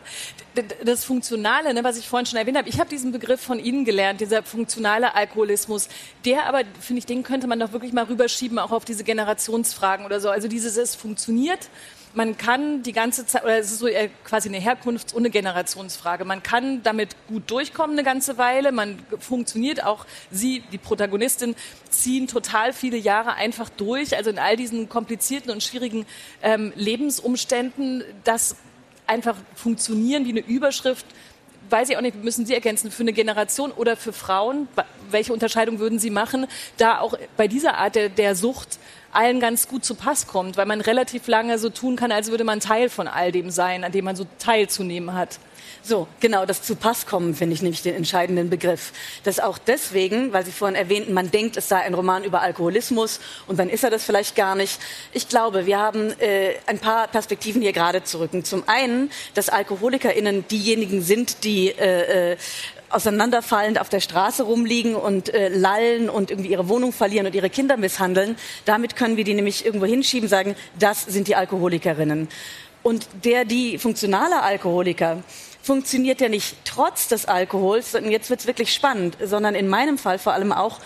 Das 0.84 1.04
Funktionale, 1.04 1.74
ne, 1.74 1.84
was 1.84 1.98
ich 1.98 2.08
vorhin 2.08 2.28
schon 2.28 2.38
erwähnt 2.38 2.58
habe, 2.58 2.70
ich 2.70 2.80
habe 2.80 2.90
diesen 2.90 3.12
Begriff 3.12 3.42
von 3.42 3.60
Ihnen 3.60 3.86
gelernt, 3.86 4.22
dieser 4.22 4.44
funktionale 4.44 5.16
Alkoholismus. 5.16 5.90
Der 6.26 6.46
aber, 6.46 6.62
finde 6.80 7.00
ich, 7.00 7.06
den 7.08 7.24
könnte 7.24 7.48
man 7.48 7.60
doch 7.60 7.72
wirklich 7.72 7.92
mal 7.92 8.04
rüberschieben, 8.04 8.60
auch 8.60 8.72
auf 8.72 8.86
diese 8.86 9.04
Generationsfragen 9.04 10.06
oder 10.06 10.20
so. 10.20 10.30
Also 10.30 10.48
dieses, 10.48 10.78
es 10.78 10.94
funktioniert 10.94 11.70
man 12.14 12.38
kann 12.38 12.84
die 12.84 12.92
ganze 12.92 13.26
Zeit, 13.26 13.44
oder 13.44 13.58
es 13.58 13.72
ist 13.72 13.80
so 13.80 13.88
quasi 14.24 14.50
eine 14.50 14.60
Herkunfts- 14.60 15.14
und 15.14 15.22
eine 15.22 15.30
Generationsfrage. 15.30 16.26
Man 16.26 16.44
kann 16.44 16.84
damit 16.84 17.16
gut 17.28 17.50
durchkommen 17.50 17.98
eine 17.98 18.04
ganze 18.04 18.38
Weile. 18.38 18.72
Man 18.72 19.00
funktioniert 19.20 19.84
auch, 19.84 20.06
Sie, 20.30 20.64
die 20.72 20.78
Protagonistin, 20.78 21.56
ziehen 21.90 22.28
total 22.28 22.74
viele 22.74 22.98
Jahre 22.98 23.34
einfach 23.34 23.70
durch. 23.70 24.16
Also 24.16 24.30
in 24.30 24.40
all 24.40 24.56
diesen 24.56 24.90
komplizierten 24.90 25.52
und 25.52 25.64
schwierigen 25.64 26.06
ähm, 26.42 26.72
Lebensumständen, 26.76 28.04
das 28.24 28.56
einfach 29.08 29.36
funktionieren 29.56 30.26
wie 30.26 30.32
eine 30.32 30.40
Überschrift 30.40 31.06
weiß 31.70 31.90
ich 31.90 31.98
auch 31.98 32.02
nicht, 32.02 32.24
müssen 32.24 32.46
Sie 32.46 32.54
ergänzen, 32.54 32.92
für 32.92 33.04
eine 33.04 33.14
Generation 33.14 33.72
oder 33.72 33.96
für 33.96 34.14
Frauen, 34.14 34.68
welche 35.10 35.34
Unterscheidung 35.34 35.80
würden 35.80 36.00
Sie 36.00 36.10
machen, 36.10 36.48
da 36.78 37.00
auch 37.00 37.16
bei 37.38 37.48
dieser 37.48 37.78
Art 37.78 37.96
der, 37.96 38.10
der 38.10 38.36
Sucht 38.36 38.80
allen 39.12 39.40
ganz 39.40 39.68
gut 39.68 39.86
zu 39.86 39.96
Pass 39.96 40.28
kommt, 40.28 40.58
weil 40.58 40.66
man 40.66 40.82
relativ 40.82 41.28
lange 41.28 41.60
so 41.60 41.70
tun 41.70 41.96
kann, 41.96 42.12
als 42.12 42.32
würde 42.32 42.44
man 42.44 42.60
Teil 42.60 42.90
von 42.90 43.08
all 43.08 43.32
dem 43.32 43.52
sein, 43.52 43.84
an 43.84 43.92
dem 43.92 44.06
man 44.06 44.16
so 44.16 44.26
teilzunehmen 44.40 45.14
hat. 45.14 45.40
So, 45.86 46.08
genau, 46.22 46.46
das 46.46 46.62
zu 46.62 46.78
Pass 46.78 47.06
kommen 47.06 47.36
finde 47.36 47.56
ich 47.56 47.62
nämlich 47.62 47.82
den 47.82 47.94
entscheidenden 47.94 48.50
Begriff. 48.50 48.94
Das 49.26 49.42
auch 49.42 49.58
deswegen, 49.58 50.32
weil 50.32 50.46
Sie 50.46 50.54
vorhin 50.54 50.78
erwähnten, 50.78 51.12
man 51.12 51.30
denkt, 51.30 51.58
es 51.58 51.68
sei 51.68 51.82
ein 51.82 51.94
Roman 51.94 52.24
über 52.24 52.42
Alkoholismus 52.42 53.20
und 53.48 53.60
dann 53.60 53.70
ist 53.70 53.84
er 53.84 53.90
das 53.90 54.06
vielleicht 54.06 54.38
gar 54.38 54.56
nicht. 54.56 54.80
Ich 55.12 55.28
glaube, 55.28 55.66
wir 55.66 55.80
haben 55.80 56.18
äh, 56.22 56.54
ein 56.68 56.80
paar 56.80 57.10
Perspektiven 57.10 57.62
hier 57.62 57.74
gerade 57.74 58.02
zu 58.02 58.22
rücken. 58.22 58.46
Zum 58.46 58.64
einen, 58.68 59.12
dass 59.34 59.50
AlkoholikerInnen 59.50 60.48
diejenigen 60.48 61.02
sind, 61.02 61.44
die 61.44 61.72
äh, 61.72 62.32
äh, 62.32 62.38
auseinanderfallend 62.90 63.82
auf 63.82 63.90
der 63.90 64.00
Straße 64.00 64.44
rumliegen 64.44 64.96
und 64.96 65.34
äh, 65.34 65.50
lallen 65.50 66.10
und 66.10 66.32
irgendwie 66.32 66.52
ihre 66.52 66.70
Wohnung 66.70 66.94
verlieren 66.94 67.26
und 67.26 67.36
ihre 67.36 67.50
Kinder 67.50 67.76
misshandeln. 67.76 68.38
Damit 68.64 68.96
können 68.96 69.18
wir 69.18 69.26
die 69.26 69.34
nämlich 69.34 69.66
irgendwo 69.66 69.86
hinschieben, 69.86 70.30
sagen, 70.30 70.56
das 70.80 71.04
sind 71.04 71.28
die 71.28 71.36
Alkoholikerinnen. 71.36 72.30
Und 72.84 73.08
der, 73.26 73.44
die 73.44 73.78
funktionale 73.78 74.42
Alkoholiker, 74.42 75.24
funktioniert 75.64 76.22
ja 76.22 76.30
nicht 76.30 76.58
trotz 76.66 77.08
des 77.08 77.26
Alkohols, 77.26 77.96
und 77.96 78.12
jetzt 78.12 78.30
wird's 78.30 78.46
wirklich 78.46 78.74
spannend, 78.74 79.18
sondern 79.24 79.56
in 79.56 79.68
meinem 79.68 79.98
Fall 79.98 80.20
vor 80.20 80.34
allem 80.34 80.52
auch 80.52 80.80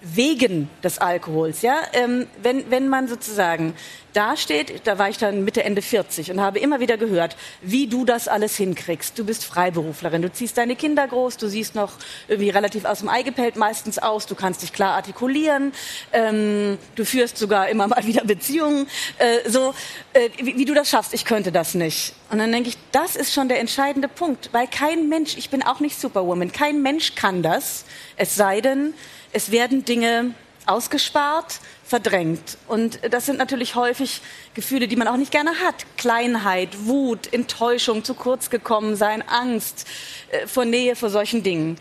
wegen 0.00 0.70
des 0.82 0.98
Alkohols. 0.98 1.62
Ja? 1.62 1.76
Ähm, 1.92 2.26
wenn, 2.42 2.70
wenn 2.70 2.88
man 2.88 3.08
sozusagen 3.08 3.74
da 4.12 4.36
steht, 4.36 4.86
da 4.86 4.98
war 4.98 5.08
ich 5.08 5.18
dann 5.18 5.44
Mitte, 5.44 5.62
Ende 5.62 5.82
40 5.82 6.32
und 6.32 6.40
habe 6.40 6.58
immer 6.58 6.80
wieder 6.80 6.96
gehört, 6.96 7.36
wie 7.62 7.86
du 7.86 8.04
das 8.04 8.28
alles 8.28 8.56
hinkriegst. 8.56 9.18
Du 9.18 9.24
bist 9.24 9.44
Freiberuflerin, 9.44 10.22
du 10.22 10.32
ziehst 10.32 10.58
deine 10.58 10.76
Kinder 10.76 11.06
groß, 11.06 11.36
du 11.36 11.48
siehst 11.48 11.74
noch 11.74 11.92
irgendwie 12.28 12.50
relativ 12.50 12.84
aus 12.84 13.00
dem 13.00 13.08
Ei 13.08 13.22
gepellt 13.22 13.56
meistens 13.56 13.98
aus, 13.98 14.26
du 14.26 14.34
kannst 14.34 14.62
dich 14.62 14.72
klar 14.72 14.94
artikulieren, 14.94 15.72
ähm, 16.12 16.78
du 16.96 17.04
führst 17.04 17.38
sogar 17.38 17.68
immer 17.68 17.86
mal 17.86 18.04
wieder 18.04 18.24
Beziehungen. 18.24 18.88
Äh, 19.18 19.48
so, 19.48 19.74
äh, 20.12 20.28
wie, 20.38 20.56
wie 20.56 20.64
du 20.64 20.74
das 20.74 20.90
schaffst, 20.90 21.14
ich 21.14 21.24
könnte 21.24 21.52
das 21.52 21.74
nicht. 21.74 22.14
Und 22.30 22.38
dann 22.38 22.52
denke 22.52 22.68
ich, 22.68 22.78
das 22.92 23.16
ist 23.16 23.32
schon 23.32 23.48
der 23.48 23.60
entscheidende 23.60 24.08
Punkt, 24.08 24.50
weil 24.52 24.66
kein 24.66 25.08
Mensch, 25.08 25.36
ich 25.36 25.50
bin 25.50 25.62
auch 25.62 25.80
nicht 25.80 26.00
Superwoman, 26.00 26.52
kein 26.52 26.82
Mensch 26.82 27.14
kann 27.14 27.42
das, 27.42 27.84
es 28.20 28.34
sei 28.34 28.60
denn, 28.60 28.92
es 29.32 29.50
werden 29.50 29.86
Dinge 29.86 30.34
ausgespart, 30.66 31.58
verdrängt. 31.86 32.58
Und 32.68 33.00
das 33.10 33.24
sind 33.24 33.38
natürlich 33.38 33.76
häufig 33.76 34.20
Gefühle, 34.52 34.88
die 34.88 34.96
man 34.96 35.08
auch 35.08 35.16
nicht 35.16 35.32
gerne 35.32 35.52
hat. 35.64 35.86
Kleinheit, 35.96 36.68
Wut, 36.84 37.32
Enttäuschung, 37.32 38.04
zu 38.04 38.12
kurz 38.12 38.50
gekommen 38.50 38.94
sein, 38.94 39.24
Angst 39.26 39.88
äh, 40.30 40.46
vor 40.46 40.66
Nähe, 40.66 40.96
vor 40.96 41.08
solchen 41.08 41.42
Dingen. 41.42 41.78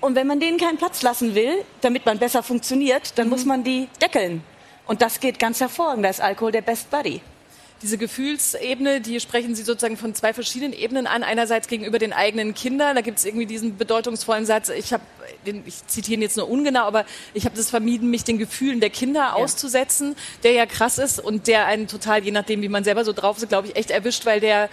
Und 0.00 0.14
wenn 0.14 0.28
man 0.28 0.38
denen 0.38 0.58
keinen 0.58 0.78
Platz 0.78 1.02
lassen 1.02 1.34
will, 1.34 1.64
damit 1.80 2.06
man 2.06 2.20
besser 2.20 2.44
funktioniert, 2.44 3.18
dann 3.18 3.26
mhm. 3.26 3.30
muss 3.32 3.44
man 3.44 3.64
die 3.64 3.88
deckeln. 4.00 4.44
Und 4.86 5.02
das 5.02 5.18
geht 5.18 5.40
ganz 5.40 5.60
hervorragend. 5.60 6.04
Da 6.04 6.10
ist 6.10 6.20
Alkohol 6.20 6.52
der 6.52 6.62
Best 6.62 6.88
Buddy. 6.88 7.20
Diese 7.82 7.96
Gefühlsebene, 7.96 9.00
die 9.00 9.20
sprechen 9.20 9.54
Sie 9.54 9.62
sozusagen 9.62 9.96
von 9.96 10.14
zwei 10.14 10.34
verschiedenen 10.34 10.72
Ebenen 10.72 11.06
an. 11.06 11.22
Einerseits 11.22 11.66
gegenüber 11.66 11.98
den 11.98 12.12
eigenen 12.12 12.54
Kindern, 12.54 12.94
da 12.94 13.00
gibt 13.00 13.18
es 13.18 13.24
irgendwie 13.24 13.46
diesen 13.46 13.78
bedeutungsvollen 13.78 14.44
Satz, 14.44 14.68
ich 14.68 14.92
habe, 14.92 15.02
ich 15.64 15.86
zitiere 15.86 16.16
ihn 16.16 16.22
jetzt 16.22 16.36
nur 16.36 16.48
ungenau, 16.48 16.82
aber 16.82 17.06
ich 17.32 17.46
habe 17.46 17.56
das 17.56 17.70
vermieden, 17.70 18.10
mich 18.10 18.24
den 18.24 18.38
Gefühlen 18.38 18.80
der 18.80 18.90
Kinder 18.90 19.20
ja. 19.20 19.32
auszusetzen, 19.32 20.14
der 20.42 20.52
ja 20.52 20.66
krass 20.66 20.98
ist 20.98 21.20
und 21.20 21.46
der 21.46 21.66
einen 21.66 21.88
total, 21.88 22.22
je 22.22 22.32
nachdem, 22.32 22.60
wie 22.62 22.68
man 22.68 22.84
selber 22.84 23.04
so 23.04 23.12
drauf 23.12 23.38
ist, 23.38 23.48
glaube 23.48 23.68
ich, 23.68 23.76
echt 23.76 23.90
erwischt, 23.90 24.26
weil 24.26 24.40
der 24.40 24.68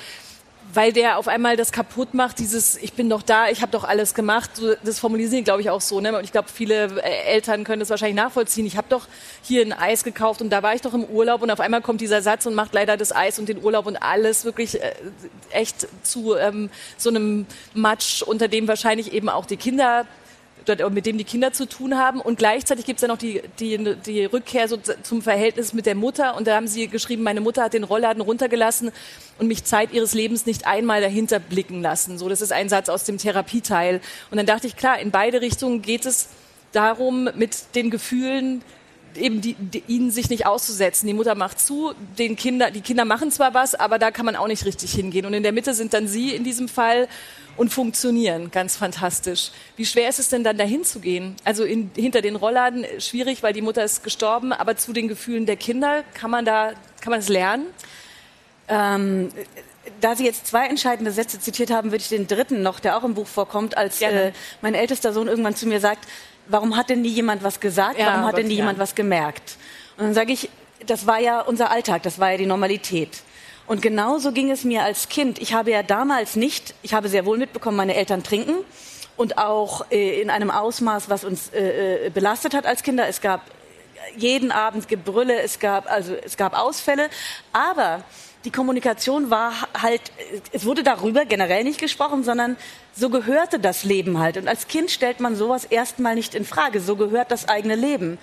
weil 0.73 0.91
der 0.91 1.17
auf 1.17 1.27
einmal 1.27 1.55
das 1.55 1.71
kaputt 1.71 2.13
macht, 2.13 2.39
dieses 2.39 2.77
ich 2.77 2.93
bin 2.93 3.09
doch 3.09 3.21
da, 3.21 3.49
ich 3.49 3.61
habe 3.61 3.71
doch 3.71 3.83
alles 3.83 4.13
gemacht. 4.13 4.51
Das 4.83 4.99
formulieren 4.99 5.31
sie, 5.31 5.43
glaube 5.43 5.61
ich, 5.61 5.69
auch 5.69 5.81
so. 5.81 5.99
Ne? 6.01 6.17
Und 6.17 6.23
ich 6.23 6.31
glaube, 6.31 6.49
viele 6.53 7.01
äh, 7.01 7.33
Eltern 7.33 7.63
können 7.63 7.79
das 7.79 7.89
wahrscheinlich 7.89 8.15
nachvollziehen. 8.15 8.65
Ich 8.65 8.77
habe 8.77 8.87
doch 8.89 9.07
hier 9.41 9.61
ein 9.61 9.73
Eis 9.73 10.03
gekauft 10.03 10.41
und 10.41 10.49
da 10.49 10.63
war 10.63 10.75
ich 10.75 10.81
doch 10.81 10.93
im 10.93 11.05
Urlaub 11.05 11.41
und 11.41 11.51
auf 11.51 11.59
einmal 11.59 11.81
kommt 11.81 12.01
dieser 12.01 12.21
Satz 12.21 12.45
und 12.45 12.53
macht 12.53 12.73
leider 12.73 12.97
das 12.97 13.15
Eis 13.15 13.39
und 13.39 13.49
den 13.49 13.63
Urlaub 13.63 13.85
und 13.85 13.97
alles 13.97 14.45
wirklich 14.45 14.81
äh, 14.81 14.93
echt 15.51 15.87
zu 16.03 16.35
ähm, 16.35 16.69
so 16.97 17.09
einem 17.09 17.45
Matsch, 17.73 18.21
unter 18.21 18.47
dem 18.47 18.67
wahrscheinlich 18.67 19.13
eben 19.13 19.29
auch 19.29 19.45
die 19.45 19.57
Kinder 19.57 20.05
mit 20.89 21.05
dem 21.05 21.17
die 21.17 21.23
Kinder 21.23 21.53
zu 21.53 21.67
tun 21.67 21.97
haben. 21.97 22.21
Und 22.21 22.37
gleichzeitig 22.37 22.85
gibt 22.85 22.97
es 22.97 23.01
dann 23.01 23.09
noch 23.09 23.17
die, 23.17 23.41
die, 23.59 23.95
die 24.05 24.25
Rückkehr 24.25 24.67
so 24.67 24.77
zum 24.77 25.21
Verhältnis 25.21 25.73
mit 25.73 25.85
der 25.85 25.95
Mutter. 25.95 26.35
Und 26.35 26.47
da 26.47 26.55
haben 26.55 26.67
sie 26.67 26.87
geschrieben, 26.87 27.23
meine 27.23 27.41
Mutter 27.41 27.63
hat 27.63 27.73
den 27.73 27.83
Rollladen 27.83 28.21
runtergelassen 28.21 28.91
und 29.37 29.47
mich 29.47 29.63
Zeit 29.63 29.93
ihres 29.93 30.13
Lebens 30.13 30.45
nicht 30.45 30.67
einmal 30.67 31.01
dahinter 31.01 31.39
blicken 31.39 31.81
lassen. 31.81 32.17
So, 32.17 32.29
das 32.29 32.41
ist 32.41 32.51
ein 32.51 32.69
Satz 32.69 32.89
aus 32.89 33.03
dem 33.03 33.17
Therapieteil. 33.17 34.01
Und 34.31 34.37
dann 34.37 34.45
dachte 34.45 34.67
ich, 34.67 34.75
klar, 34.75 34.99
in 34.99 35.11
beide 35.11 35.41
Richtungen 35.41 35.81
geht 35.81 36.05
es 36.05 36.29
darum, 36.71 37.29
mit 37.35 37.75
den 37.75 37.89
Gefühlen 37.89 38.61
eben 39.17 39.41
die, 39.41 39.55
die, 39.55 39.83
ihnen 39.87 40.11
sich 40.11 40.29
nicht 40.29 40.45
auszusetzen. 40.45 41.07
Die 41.07 41.13
Mutter 41.13 41.35
macht 41.35 41.59
zu, 41.59 41.93
den 42.17 42.35
Kinder, 42.35 42.71
die 42.71 42.81
Kinder 42.81 43.05
machen 43.05 43.31
zwar 43.31 43.53
was, 43.53 43.75
aber 43.75 43.99
da 43.99 44.11
kann 44.11 44.25
man 44.25 44.35
auch 44.35 44.47
nicht 44.47 44.65
richtig 44.65 44.91
hingehen. 44.91 45.25
Und 45.25 45.33
in 45.33 45.43
der 45.43 45.51
Mitte 45.51 45.73
sind 45.73 45.93
dann 45.93 46.07
sie 46.07 46.33
in 46.33 46.43
diesem 46.43 46.67
Fall 46.67 47.07
und 47.57 47.73
funktionieren. 47.73 48.51
Ganz 48.51 48.77
fantastisch. 48.77 49.51
Wie 49.75 49.85
schwer 49.85 50.09
ist 50.09 50.19
es 50.19 50.29
denn 50.29 50.43
dann 50.43 50.57
dahin 50.57 50.83
zu 50.83 50.99
gehen? 50.99 51.35
Also 51.43 51.63
in, 51.63 51.91
hinter 51.95 52.21
den 52.21 52.35
Rollladen 52.35 52.85
schwierig, 52.99 53.43
weil 53.43 53.53
die 53.53 53.61
Mutter 53.61 53.83
ist 53.83 54.03
gestorben, 54.03 54.53
aber 54.53 54.77
zu 54.77 54.93
den 54.93 55.07
Gefühlen 55.07 55.45
der 55.45 55.57
Kinder 55.57 56.03
kann 56.13 56.31
man 56.31 56.45
da, 56.45 56.73
kann 57.01 57.11
man 57.11 57.19
es 57.19 57.29
lernen? 57.29 57.65
Ähm, 58.67 59.29
da 60.01 60.15
Sie 60.15 60.25
jetzt 60.25 60.47
zwei 60.47 60.67
entscheidende 60.67 61.11
Sätze 61.11 61.39
zitiert 61.39 61.71
haben, 61.71 61.91
würde 61.91 62.01
ich 62.01 62.09
den 62.09 62.27
dritten 62.27 62.61
noch, 62.61 62.79
der 62.79 62.97
auch 62.97 63.03
im 63.03 63.13
Buch 63.13 63.27
vorkommt, 63.27 63.77
als 63.77 64.01
äh, 64.01 64.31
mein 64.61 64.75
ältester 64.75 65.13
Sohn 65.13 65.27
irgendwann 65.27 65.55
zu 65.55 65.67
mir 65.67 65.79
sagt, 65.79 66.07
warum 66.49 66.75
hat 66.75 66.89
denn 66.89 67.01
nie 67.01 67.09
jemand 67.09 67.43
was 67.43 67.59
gesagt? 67.59 67.99
Ja, 67.99 68.07
warum 68.07 68.25
hat 68.25 68.37
denn 68.37 68.47
nie 68.47 68.55
ja. 68.55 68.59
jemand 68.59 68.79
was 68.79 68.95
gemerkt? 68.95 69.57
Und 69.97 70.05
dann 70.05 70.13
sage 70.13 70.33
ich, 70.33 70.49
das 70.85 71.07
war 71.07 71.19
ja 71.19 71.41
unser 71.41 71.71
Alltag, 71.71 72.03
das 72.03 72.19
war 72.19 72.31
ja 72.31 72.37
die 72.37 72.45
Normalität. 72.45 73.21
Und 73.65 73.81
genauso 73.81 74.31
ging 74.31 74.49
es 74.49 74.63
mir 74.63 74.83
als 74.83 75.09
Kind. 75.09 75.39
Ich 75.39 75.53
habe 75.53 75.71
ja 75.71 75.83
damals 75.83 76.35
nicht, 76.35 76.73
ich 76.83 76.93
habe 76.93 77.09
sehr 77.09 77.25
wohl 77.25 77.37
mitbekommen, 77.37 77.75
meine 77.75 77.95
Eltern 77.95 78.23
trinken 78.23 78.55
und 79.17 79.37
auch 79.37 79.85
äh, 79.91 80.21
in 80.21 80.29
einem 80.29 80.51
Ausmaß, 80.51 81.09
was 81.09 81.25
uns 81.25 81.49
äh, 81.49 82.05
äh, 82.05 82.09
belastet 82.09 82.53
hat 82.53 82.65
als 82.65 82.83
Kinder. 82.83 83.07
Es 83.07 83.19
gab 83.19 83.41
jeden 84.15 84.51
Abend 84.51 84.87
Gebrülle, 84.87 85.41
es 85.41 85.59
gab 85.59 85.91
also 85.91 86.15
es 86.23 86.37
gab 86.37 86.57
Ausfälle, 86.57 87.09
aber 87.51 88.03
die 88.47 88.51
Kommunikation 88.51 89.29
war 89.29 89.51
halt, 89.77 90.01
es 90.53 90.63
wurde 90.63 90.81
darüber 90.81 91.25
generell 91.25 91.65
nicht 91.65 91.81
gesprochen, 91.81 92.23
sondern 92.23 92.55
so 92.95 93.09
gehörte 93.09 93.59
das 93.59 93.83
Leben 93.83 94.19
halt. 94.19 94.37
Und 94.37 94.47
als 94.47 94.69
Kind 94.69 94.89
stellt 94.89 95.19
man 95.19 95.35
sowas 95.35 95.65
erstmal 95.65 96.15
nicht 96.15 96.33
in 96.33 96.45
Frage. 96.45 96.79
So 96.79 96.95
gehört 96.95 97.29
das 97.29 97.49
eigene 97.49 97.75
Leben. 97.75 98.17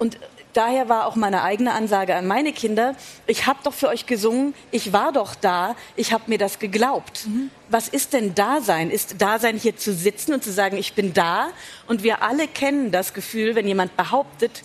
Und 0.00 0.18
daher 0.52 0.88
war 0.88 1.06
auch 1.06 1.14
meine 1.14 1.44
eigene 1.44 1.74
Ansage 1.74 2.16
an 2.16 2.26
meine 2.26 2.52
Kinder, 2.52 2.96
ich 3.28 3.46
habe 3.46 3.60
doch 3.62 3.72
für 3.72 3.86
euch 3.86 4.06
gesungen, 4.06 4.52
ich 4.72 4.92
war 4.92 5.12
doch 5.12 5.36
da, 5.36 5.76
ich 5.94 6.12
habe 6.12 6.24
mir 6.26 6.38
das 6.38 6.58
geglaubt. 6.58 7.28
Mhm. 7.28 7.52
Was 7.68 7.86
ist 7.86 8.14
denn 8.14 8.34
Dasein? 8.34 8.90
Ist 8.90 9.22
Dasein 9.22 9.56
hier 9.58 9.76
zu 9.76 9.94
sitzen 9.94 10.34
und 10.34 10.42
zu 10.42 10.50
sagen, 10.50 10.76
ich 10.76 10.94
bin 10.94 11.14
da? 11.14 11.50
Und 11.86 12.02
wir 12.02 12.24
alle 12.24 12.48
kennen 12.48 12.90
das 12.90 13.14
Gefühl, 13.14 13.54
wenn 13.54 13.68
jemand 13.68 13.96
behauptet, 13.96 14.64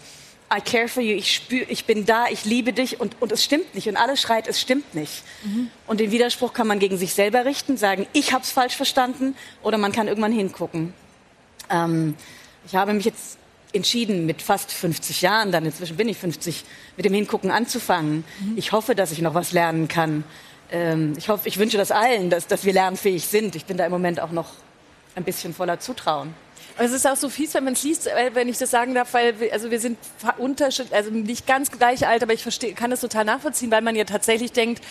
I 0.55 0.61
care 0.61 0.87
for 0.87 1.03
you, 1.03 1.15
ich 1.15 1.33
spür, 1.33 1.65
ich 1.67 1.85
bin 1.85 2.05
da, 2.05 2.27
ich 2.29 2.45
liebe 2.45 2.71
dich 2.71 3.01
und, 3.01 3.21
und 3.21 3.33
es 3.33 3.43
stimmt 3.43 3.75
nicht. 3.75 3.89
Und 3.89 3.97
alles 3.97 4.21
schreit, 4.21 4.47
es 4.47 4.61
stimmt 4.61 4.95
nicht. 4.95 5.23
Mhm. 5.43 5.69
Und 5.87 5.99
den 5.99 6.11
Widerspruch 6.11 6.53
kann 6.53 6.67
man 6.67 6.79
gegen 6.79 6.97
sich 6.97 7.13
selber 7.13 7.43
richten, 7.43 7.75
sagen, 7.75 8.07
ich 8.13 8.31
habe 8.31 8.43
es 8.43 8.51
falsch 8.51 8.75
verstanden 8.75 9.35
oder 9.61 9.77
man 9.77 9.91
kann 9.91 10.07
irgendwann 10.07 10.31
hingucken. 10.31 10.93
Ähm, 11.69 12.15
ich 12.65 12.75
habe 12.75 12.93
mich 12.93 13.03
jetzt 13.03 13.37
entschieden, 13.73 14.25
mit 14.25 14.41
fast 14.41 14.71
50 14.71 15.21
Jahren, 15.21 15.51
dann 15.51 15.65
inzwischen 15.65 15.97
bin 15.97 16.07
ich 16.07 16.17
50, 16.17 16.63
mit 16.95 17.05
dem 17.05 17.13
Hingucken 17.13 17.51
anzufangen. 17.51 18.23
Mhm. 18.39 18.53
Ich 18.57 18.71
hoffe, 18.71 18.95
dass 18.95 19.11
ich 19.11 19.21
noch 19.21 19.33
was 19.33 19.51
lernen 19.51 19.89
kann. 19.89 20.23
Ähm, 20.71 21.13
ich 21.17 21.27
hoffe, 21.27 21.49
ich 21.49 21.59
wünsche 21.59 21.77
das 21.77 21.91
allen, 21.91 22.29
dass, 22.29 22.47
dass 22.47 22.63
wir 22.63 22.71
lernfähig 22.71 23.25
sind. 23.27 23.55
Ich 23.57 23.65
bin 23.65 23.75
da 23.75 23.85
im 23.85 23.91
Moment 23.91 24.21
auch 24.21 24.31
noch 24.31 24.51
ein 25.15 25.25
bisschen 25.25 25.53
voller 25.53 25.79
Zutrauen. 25.81 26.33
Es 26.79 26.91
ist 26.91 27.07
auch 27.07 27.15
so 27.15 27.29
fies, 27.29 27.53
wenn 27.55 27.63
man 27.63 27.73
es 27.73 27.83
liest, 27.83 28.07
äh, 28.07 28.31
wenn 28.33 28.47
ich 28.49 28.57
das 28.57 28.69
sagen 28.69 28.93
darf, 28.93 29.13
weil 29.13 29.39
wir, 29.39 29.51
also 29.51 29.71
wir 29.71 29.79
sind 29.79 29.97
unterschiedlich, 30.37 30.93
also 30.93 31.09
nicht 31.09 31.47
ganz 31.47 31.71
gleich 31.71 32.07
alt, 32.07 32.21
aber 32.21 32.33
ich 32.33 32.43
verstehe, 32.43 32.73
kann 32.73 32.91
das 32.91 33.01
total 33.01 33.25
nachvollziehen, 33.25 33.71
weil 33.71 33.81
man 33.81 33.95
ja 33.95 34.03
tatsächlich 34.03 34.51
denkt, 34.51 34.83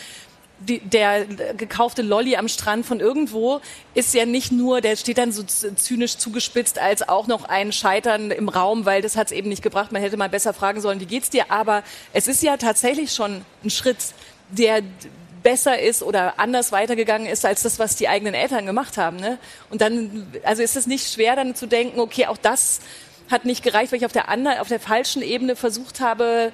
die, 0.59 0.81
der 0.81 1.27
gekaufte 1.57 2.03
Lolly 2.03 2.37
am 2.37 2.49
Strand 2.49 2.87
von 2.87 2.99
irgendwo 2.99 3.61
ist 3.95 4.15
ja 4.15 4.25
nicht 4.25 4.53
nur, 4.53 4.81
der 4.81 4.97
steht 4.97 5.19
dann 5.19 5.31
so 5.31 5.43
zynisch 5.43 6.17
zugespitzt 6.17 6.79
als 6.79 7.09
auch 7.09 7.27
noch 7.27 7.45
ein 7.45 7.73
Scheitern 7.73 8.31
im 8.31 8.49
Raum, 8.49 8.87
weil 8.87 9.03
das 9.03 9.17
hat 9.17 9.27
es 9.27 9.33
eben 9.33 9.49
nicht 9.49 9.63
gebracht. 9.63 9.93
Man 9.93 10.01
hätte 10.01 10.17
mal 10.17 10.31
besser 10.31 10.55
fragen 10.55 10.81
sollen, 10.81 11.01
wie 11.01 11.07
geht's 11.07 11.31
dir? 11.31 11.51
Aber 11.51 11.83
es 12.13 12.27
ist 12.27 12.43
ja 12.43 12.57
tatsächlich 12.57 13.13
schon 13.13 13.43
ein 13.63 13.71
Schritt, 13.71 13.99
der 14.49 14.81
besser 15.47 15.79
ist 15.79 16.03
oder 16.03 16.41
anders 16.41 16.73
weitergegangen 16.73 17.29
ist 17.29 17.47
als 17.47 17.63
das, 17.63 17.79
was 17.79 17.95
die 17.95 18.09
eigenen 18.09 18.35
Eltern 18.35 18.67
gemacht 18.67 18.99
haben. 18.99 19.17
Ne? 19.17 19.39
Und 19.71 19.81
dann, 19.81 20.27
also 20.43 20.61
ist 20.61 20.75
es 20.75 20.89
nicht 20.89 21.09
schwer, 21.09 21.37
dann 21.37 21.55
zu 21.55 21.69
denken, 21.69 22.01
okay, 22.01 22.27
auch 22.27 22.37
das 22.37 22.81
hat 23.31 23.45
nicht 23.45 23.63
gereicht, 23.63 23.93
weil 23.93 24.01
ich 24.01 24.07
auf 24.07 24.13
der 24.13 24.29
anderen, 24.29 24.59
auf 24.59 24.67
der 24.67 24.81
falschen 24.81 25.23
Ebene 25.23 25.55
versucht 25.55 26.01
habe, 26.01 26.51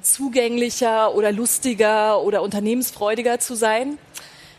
zugänglicher 0.00 1.12
oder 1.12 1.32
lustiger 1.32 2.22
oder 2.22 2.42
unternehmensfreudiger 2.42 3.40
zu 3.40 3.56
sein? 3.56 3.98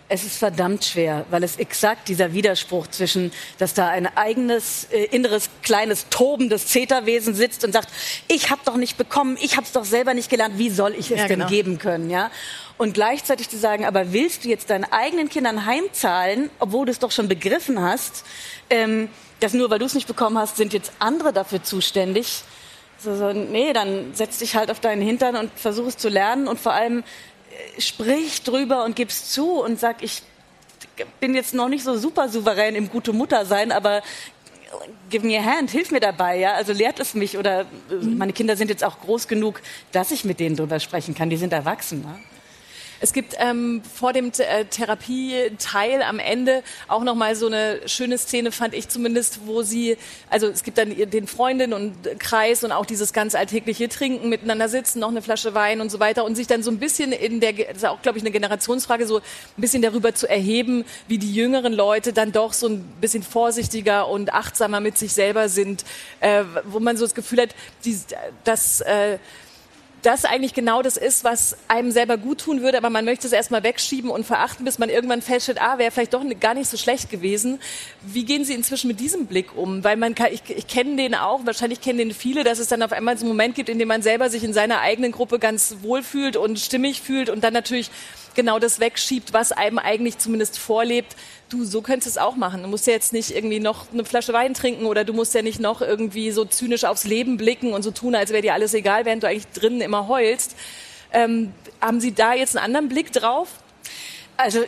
Es 0.07 0.23
ist 0.23 0.37
verdammt 0.37 0.85
schwer, 0.85 1.25
weil 1.31 1.43
es 1.43 1.57
exakt 1.57 2.09
dieser 2.09 2.31
Widerspruch 2.31 2.85
zwischen, 2.87 3.31
dass 3.57 3.73
da 3.73 3.87
ein 3.87 4.05
eigenes 4.15 4.85
äh, 4.91 5.05
inneres 5.05 5.49
kleines 5.63 6.09
tobendes 6.09 6.67
Zeterwesen 6.67 7.33
sitzt 7.33 7.65
und 7.65 7.71
sagt, 7.71 7.89
ich 8.27 8.51
habe 8.51 8.61
doch 8.65 8.77
nicht 8.77 8.97
bekommen, 8.97 9.35
ich 9.41 9.57
habe 9.57 9.65
es 9.65 9.71
doch 9.71 9.83
selber 9.83 10.13
nicht 10.13 10.29
gelernt, 10.29 10.59
wie 10.59 10.69
soll 10.69 10.93
ich 10.93 11.09
es 11.09 11.21
ja, 11.21 11.27
denn 11.27 11.39
genau. 11.39 11.49
geben 11.49 11.79
können, 11.79 12.11
ja? 12.11 12.29
Und 12.77 12.93
gleichzeitig 12.93 13.49
zu 13.49 13.57
sagen, 13.57 13.83
aber 13.83 14.13
willst 14.13 14.43
du 14.43 14.49
jetzt 14.49 14.69
deinen 14.69 14.83
eigenen 14.83 15.27
Kindern 15.27 15.65
heimzahlen, 15.65 16.51
obwohl 16.59 16.85
du 16.85 16.91
es 16.91 16.99
doch 16.99 17.11
schon 17.11 17.27
begriffen 17.27 17.81
hast, 17.81 18.25
ähm, 18.69 19.09
dass 19.39 19.53
nur 19.53 19.71
weil 19.71 19.79
du 19.79 19.85
es 19.85 19.95
nicht 19.95 20.07
bekommen 20.07 20.37
hast, 20.37 20.57
sind 20.57 20.73
jetzt 20.73 20.91
andere 20.99 21.33
dafür 21.33 21.63
zuständig? 21.63 22.43
So, 22.99 23.15
so, 23.15 23.33
nee, 23.33 23.73
dann 23.73 24.13
setz 24.13 24.37
dich 24.37 24.55
halt 24.55 24.69
auf 24.69 24.79
deinen 24.79 25.01
Hintern 25.01 25.35
und 25.35 25.51
versuch 25.55 25.87
es 25.87 25.97
zu 25.97 26.09
lernen 26.09 26.47
und 26.47 26.59
vor 26.59 26.73
allem 26.73 27.03
sprich 27.79 28.43
drüber 28.43 28.83
und 28.83 28.95
gib's 28.95 29.31
zu 29.31 29.61
und 29.61 29.79
sag, 29.79 30.03
ich 30.03 30.23
bin 31.19 31.35
jetzt 31.35 31.53
noch 31.53 31.69
nicht 31.69 31.83
so 31.83 31.97
super 31.97 32.29
souverän 32.29 32.75
im 32.75 32.89
gute 32.89 33.13
Mutter 33.13 33.45
sein, 33.45 33.71
aber 33.71 34.01
give 35.09 35.25
me 35.25 35.37
a 35.37 35.43
hand, 35.43 35.71
hilf 35.71 35.91
mir 35.91 35.99
dabei, 35.99 36.37
ja, 36.37 36.53
also 36.53 36.73
lehrt 36.73 36.99
es 36.99 37.13
mich 37.13 37.37
oder 37.37 37.65
mhm. 37.89 38.17
meine 38.17 38.33
Kinder 38.33 38.55
sind 38.55 38.69
jetzt 38.69 38.83
auch 38.83 38.99
groß 38.99 39.27
genug, 39.27 39.61
dass 39.91 40.11
ich 40.11 40.25
mit 40.25 40.39
denen 40.39 40.55
drüber 40.55 40.79
sprechen 40.79 41.15
kann, 41.15 41.29
die 41.29 41.37
sind 41.37 41.53
erwachsen. 41.53 42.01
Ne? 42.01 42.19
Es 43.01 43.13
gibt 43.13 43.35
ähm, 43.39 43.81
vor 43.93 44.13
dem 44.13 44.31
äh, 44.37 44.65
Therapieteil 44.65 46.01
am 46.01 46.19
Ende 46.19 46.63
auch 46.87 47.03
noch 47.03 47.15
mal 47.15 47.35
so 47.35 47.47
eine 47.47 47.81
schöne 47.87 48.17
Szene, 48.17 48.51
fand 48.51 48.73
ich 48.73 48.89
zumindest, 48.89 49.41
wo 49.45 49.63
sie, 49.63 49.97
also 50.29 50.47
es 50.47 50.63
gibt 50.63 50.77
dann 50.77 50.95
den 50.95 51.27
Freundinnen 51.27 51.73
und 51.73 52.19
Kreis 52.19 52.63
und 52.63 52.71
auch 52.71 52.85
dieses 52.85 53.13
ganz 53.13 53.35
alltägliche 53.35 53.89
Trinken, 53.89 54.29
miteinander 54.29 54.69
sitzen, 54.69 54.99
noch 54.99 55.09
eine 55.09 55.21
Flasche 55.21 55.53
Wein 55.53 55.81
und 55.81 55.91
so 55.91 55.99
weiter 55.99 56.23
und 56.23 56.35
sich 56.35 56.47
dann 56.47 56.63
so 56.63 56.71
ein 56.71 56.79
bisschen 56.79 57.11
in 57.11 57.39
der, 57.39 57.53
das 57.53 57.77
ist 57.77 57.85
auch, 57.85 58.01
glaube 58.01 58.17
ich, 58.17 58.23
eine 58.23 58.31
Generationsfrage, 58.31 59.05
so 59.07 59.17
ein 59.17 59.21
bisschen 59.57 59.81
darüber 59.81 60.15
zu 60.15 60.29
erheben, 60.29 60.85
wie 61.07 61.17
die 61.17 61.33
jüngeren 61.33 61.73
Leute 61.73 62.13
dann 62.13 62.31
doch 62.31 62.53
so 62.53 62.67
ein 62.67 62.81
bisschen 63.01 63.23
vorsichtiger 63.23 64.07
und 64.07 64.33
achtsamer 64.33 64.79
mit 64.79 64.97
sich 64.97 65.13
selber 65.13 65.49
sind, 65.49 65.83
äh, 66.21 66.43
wo 66.65 66.79
man 66.79 66.97
so 66.97 67.05
das 67.05 67.15
Gefühl 67.15 67.41
hat, 67.41 67.55
die, 67.83 67.97
dass 68.43 68.81
äh, 68.81 69.17
das 70.05 70.23
eigentlich 70.23 70.53
genau 70.53 70.81
das 70.81 70.97
ist, 70.97 71.23
was 71.23 71.57
einem 71.67 71.91
selber 71.91 72.17
gut 72.17 72.41
tun 72.41 72.61
würde, 72.61 72.77
aber 72.77 72.89
man 72.89 73.05
möchte 73.05 73.25
es 73.25 73.33
erstmal 73.33 73.63
wegschieben 73.63 74.09
und 74.09 74.25
verachten, 74.25 74.63
bis 74.63 74.77
man 74.77 74.89
irgendwann 74.89 75.21
feststellt, 75.21 75.61
ah, 75.61 75.77
wäre 75.77 75.91
vielleicht 75.91 76.13
doch 76.13 76.23
gar 76.39 76.53
nicht 76.53 76.69
so 76.69 76.77
schlecht 76.77 77.09
gewesen. 77.09 77.59
Wie 78.01 78.23
gehen 78.23 78.45
Sie 78.45 78.53
inzwischen 78.53 78.87
mit 78.87 78.99
diesem 78.99 79.25
Blick 79.25 79.55
um? 79.57 79.83
Weil 79.83 79.97
man 79.97 80.13
kann, 80.13 80.27
ich, 80.31 80.43
ich 80.47 80.67
kenne 80.67 80.95
den 80.95 81.15
auch, 81.15 81.45
wahrscheinlich 81.45 81.81
kennen 81.81 81.97
den 81.97 82.13
viele, 82.13 82.43
dass 82.43 82.59
es 82.59 82.67
dann 82.67 82.83
auf 82.83 82.91
einmal 82.91 83.17
so 83.17 83.25
einen 83.25 83.29
Moment 83.29 83.55
gibt, 83.55 83.69
in 83.69 83.79
dem 83.79 83.87
man 83.87 84.01
selber 84.01 84.29
sich 84.29 84.43
in 84.43 84.53
seiner 84.53 84.81
eigenen 84.81 85.11
Gruppe 85.11 85.39
ganz 85.39 85.77
wohl 85.81 86.03
fühlt 86.03 86.37
und 86.37 86.59
stimmig 86.59 87.01
fühlt 87.01 87.29
und 87.29 87.43
dann 87.43 87.53
natürlich 87.53 87.89
genau 88.35 88.59
das 88.59 88.79
wegschiebt, 88.79 89.33
was 89.33 89.51
einem 89.51 89.79
eigentlich 89.79 90.17
zumindest 90.17 90.57
vorlebt. 90.59 91.15
Du, 91.49 91.63
so 91.63 91.81
könntest 91.81 92.07
du 92.07 92.19
es 92.19 92.23
auch 92.23 92.35
machen. 92.35 92.63
Du 92.63 92.67
musst 92.67 92.87
ja 92.87 92.93
jetzt 92.93 93.13
nicht 93.13 93.31
irgendwie 93.31 93.59
noch 93.59 93.91
eine 93.91 94.05
Flasche 94.05 94.33
Wein 94.33 94.53
trinken 94.53 94.85
oder 94.85 95.03
du 95.03 95.13
musst 95.13 95.33
ja 95.33 95.41
nicht 95.41 95.59
noch 95.59 95.81
irgendwie 95.81 96.31
so 96.31 96.45
zynisch 96.45 96.83
aufs 96.83 97.05
Leben 97.05 97.37
blicken 97.37 97.73
und 97.73 97.83
so 97.83 97.91
tun, 97.91 98.15
als 98.15 98.31
wäre 98.31 98.41
dir 98.41 98.53
alles 98.53 98.73
egal, 98.73 99.05
während 99.05 99.23
du 99.23 99.27
eigentlich 99.27 99.47
drinnen 99.47 99.81
immer 99.81 100.07
heulst. 100.07 100.55
Ähm, 101.13 101.53
haben 101.81 101.99
Sie 101.99 102.13
da 102.13 102.33
jetzt 102.33 102.57
einen 102.57 102.65
anderen 102.65 102.89
Blick 102.89 103.11
drauf? 103.11 103.49
Also 104.37 104.65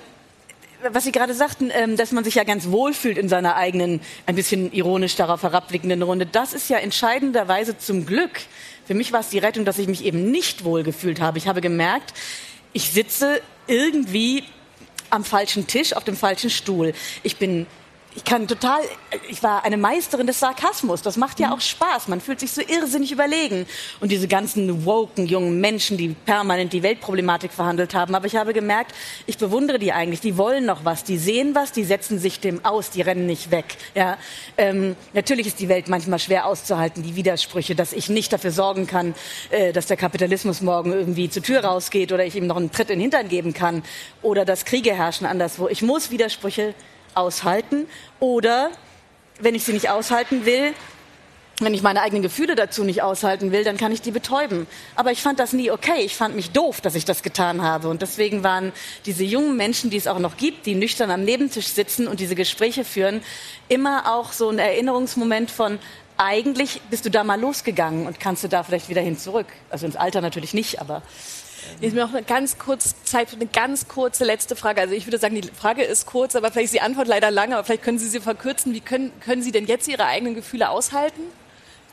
was 0.84 1.04
Sie 1.04 1.12
gerade 1.12 1.34
sagten, 1.34 1.72
ähm, 1.74 1.98
dass 1.98 2.12
man 2.12 2.24
sich 2.24 2.36
ja 2.36 2.44
ganz 2.44 2.70
wohl 2.70 2.94
fühlt 2.94 3.18
in 3.18 3.30
seiner 3.30 3.56
eigenen, 3.56 4.02
ein 4.26 4.36
bisschen 4.36 4.72
ironisch 4.72 5.16
darauf 5.16 5.44
herabblickenden 5.44 6.04
Runde, 6.04 6.26
das 6.26 6.54
ist 6.54 6.70
ja 6.70 6.78
entscheidenderweise 6.78 7.78
zum 7.78 8.06
Glück. 8.06 8.42
Für 8.86 8.94
mich 8.94 9.12
war 9.12 9.22
es 9.22 9.30
die 9.30 9.40
Rettung, 9.40 9.66
dass 9.66 9.80
ich 9.80 9.88
mich 9.88 10.06
eben 10.06 10.30
nicht 10.32 10.64
wohl 10.64 10.84
gefühlt 10.84 11.20
habe. 11.20 11.38
Ich 11.38 11.48
habe 11.48 11.62
gemerkt, 11.62 12.14
ich 12.74 12.92
sitze 12.92 13.42
irgendwie 13.68 14.44
am 15.10 15.24
falschen 15.24 15.68
Tisch, 15.68 15.94
auf 15.94 16.04
dem 16.04 16.16
falschen 16.18 16.50
Stuhl. 16.50 16.94
Ich 17.24 17.38
bin 17.38 17.66
ich 18.18 18.24
kann 18.24 18.48
total, 18.48 18.80
ich 19.30 19.44
war 19.44 19.64
eine 19.64 19.78
Meisterin 19.78 20.26
des 20.26 20.40
Sarkasmus. 20.40 21.04
Das 21.04 21.18
macht 21.18 21.40
ja 21.40 21.50
mhm. 21.50 21.54
auch 21.54 21.62
Spaß. 21.62 22.08
Man 22.08 22.20
fühlt 22.20 22.40
sich 22.40 22.52
so 22.52 22.62
irrsinnig 22.62 23.12
überlegen. 23.12 23.68
Und 24.00 24.12
diese 24.12 24.28
ganzen 24.28 24.86
woken 24.86 25.28
jungen 25.28 25.62
Menschen, 25.62 25.98
die 25.98 26.16
permanent 26.26 26.74
die 26.74 26.82
Weltproblematik 26.82 27.52
verhandelt 27.52 27.94
haben. 27.94 28.16
Aber 28.16 28.26
ich 28.26 28.36
habe 28.36 28.54
gemerkt, 28.54 28.96
ich 29.28 29.38
bewundere 29.38 29.78
die 29.78 29.94
eigentlich. 29.94 30.20
Die 30.20 30.36
wollen 30.36 30.66
noch 30.66 30.84
was. 30.84 31.04
Die 31.04 31.20
sehen 31.20 31.54
was. 31.54 31.74
Die 31.74 31.84
setzen 31.84 32.18
sich 32.18 32.40
dem 32.40 32.66
aus. 32.66 32.90
Die 32.90 33.04
rennen 33.04 33.28
nicht 33.28 33.52
weg. 33.52 33.78
Ja, 33.94 34.18
ähm, 34.58 34.96
natürlich 35.14 35.46
ist 35.46 35.60
die 35.60 35.70
Welt 35.70 35.88
manchmal 35.88 36.18
schwer 36.18 36.48
auszuhalten. 36.48 37.04
Die 37.04 37.16
Widersprüche, 37.16 37.76
dass 37.76 37.94
ich 37.94 38.10
nicht 38.10 38.34
dafür 38.34 38.52
sorgen 38.52 38.88
kann, 38.88 39.14
äh, 39.52 39.74
dass 39.74 39.86
der 39.86 39.98
Kapitalismus 39.98 40.62
morgen 40.62 40.92
irgendwie 40.92 41.30
zur 41.30 41.44
Tür 41.44 41.64
rausgeht 41.64 42.12
oder 42.12 42.26
ich 42.26 42.36
ihm 42.36 42.48
noch 42.48 42.58
einen 42.58 42.72
Tritt 42.72 42.90
in 42.90 42.98
den 42.98 43.02
Hintern 43.02 43.30
geben 43.30 43.54
kann 43.54 43.84
oder 44.24 44.44
dass 44.44 44.66
Kriege 44.66 44.96
herrschen 44.96 45.28
anderswo. 45.28 45.68
Ich 45.68 45.84
muss 45.84 46.10
Widersprüche 46.10 46.74
aushalten 47.14 47.88
oder 48.20 48.72
wenn 49.40 49.56
ich 49.56 49.64
sie 49.64 49.74
nicht 49.74 49.90
aushalten 49.90 50.46
will, 50.46 50.74
wenn 51.60 51.74
ich 51.74 51.82
meine 51.82 52.02
eigenen 52.02 52.22
Gefühle 52.22 52.56
dazu 52.56 52.84
nicht 52.84 53.02
aushalten 53.02 53.52
will, 53.52 53.64
dann 53.64 53.78
kann 53.78 53.92
ich 53.92 54.02
die 54.02 54.12
betäuben. 54.12 54.68
Aber 54.96 55.12
ich 55.12 55.24
fand 55.24 55.40
das 55.40 55.54
nie 55.54 55.72
okay. 55.72 56.02
Ich 56.02 56.16
fand 56.16 56.36
mich 56.36 56.52
doof, 56.52 56.82
dass 56.82 56.94
ich 56.94 57.04
das 57.04 57.24
getan 57.24 57.64
habe. 57.64 57.90
Und 57.90 58.04
deswegen 58.04 58.44
waren 58.44 58.72
diese 59.06 59.24
jungen 59.24 59.58
Menschen, 59.58 59.90
die 59.90 59.98
es 59.98 60.06
auch 60.06 60.20
noch 60.20 60.38
gibt, 60.38 60.68
die 60.68 60.76
nüchtern 60.76 61.10
am 61.10 61.24
Nebentisch 61.24 61.68
sitzen 61.68 62.08
und 62.08 62.20
diese 62.20 62.36
Gespräche 62.36 62.86
führen, 62.86 63.24
immer 63.70 64.14
auch 64.14 64.34
so 64.34 64.50
ein 64.50 64.60
Erinnerungsmoment 64.60 65.50
von, 65.50 65.80
eigentlich 66.18 66.82
bist 66.90 67.06
du 67.06 67.12
da 67.12 67.24
mal 67.24 67.40
losgegangen 67.40 68.06
und 68.06 68.20
kannst 68.20 68.44
du 68.44 68.48
da 68.48 68.64
vielleicht 68.64 68.90
wieder 68.90 69.02
hin 69.02 69.18
zurück. 69.18 69.48
Also 69.70 69.86
ins 69.88 69.96
Alter 69.96 70.22
natürlich 70.22 70.54
nicht, 70.54 70.80
aber 70.80 71.02
ist 71.82 71.94
mir 71.94 72.06
noch 72.06 72.14
eine 72.14 72.24
ganz 72.24 72.58
kurze 72.58 72.94
Zeit 73.04 73.30
für 73.30 73.36
eine 73.36 73.48
ganz 73.48 73.88
kurze 73.88 74.26
letzte 74.26 74.56
Frage. 74.56 74.82
Also 74.82 74.94
ich 74.94 75.06
würde 75.06 75.18
sagen, 75.18 75.36
die 75.36 75.50
Frage 75.50 75.84
ist 75.84 76.06
kurz, 76.06 76.36
aber 76.36 76.52
vielleicht 76.52 76.66
ist 76.66 76.74
die 76.74 76.82
Antwort 76.82 77.08
leider 77.08 77.32
lang, 77.32 77.54
aber 77.54 77.64
vielleicht 77.64 77.84
können 77.84 78.00
Sie 78.00 78.08
sie 78.08 78.20
verkürzen. 78.20 78.74
Wie 78.74 78.82
können, 78.82 79.12
können 79.22 79.42
Sie 79.42 79.52
denn 79.52 79.66
jetzt 79.66 79.88
Ihre 79.88 80.06
eigenen 80.06 80.36
Gefühle 80.36 80.70
aushalten? 80.70 81.22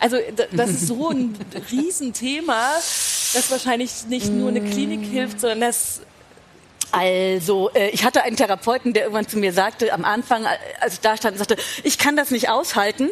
Also 0.00 0.18
das 0.52 0.70
ist 0.70 0.86
so 0.86 1.10
ein 1.10 1.36
Riesenthema, 1.70 2.72
das 2.74 3.50
wahrscheinlich 3.50 4.06
nicht 4.08 4.30
nur 4.30 4.48
eine 4.48 4.60
Klinik 4.60 5.04
hilft, 5.04 5.40
sondern 5.40 5.60
das 5.60 6.00
also, 6.94 7.70
äh, 7.74 7.90
ich 7.90 8.04
hatte 8.04 8.22
einen 8.22 8.36
Therapeuten, 8.36 8.92
der 8.92 9.04
irgendwann 9.04 9.28
zu 9.28 9.38
mir 9.38 9.52
sagte, 9.52 9.92
am 9.92 10.04
Anfang, 10.04 10.46
als 10.80 10.94
ich 10.94 11.00
da 11.00 11.16
stand, 11.16 11.38
sagte, 11.38 11.56
ich 11.82 11.98
kann 11.98 12.16
das 12.16 12.30
nicht 12.30 12.48
aushalten. 12.48 13.04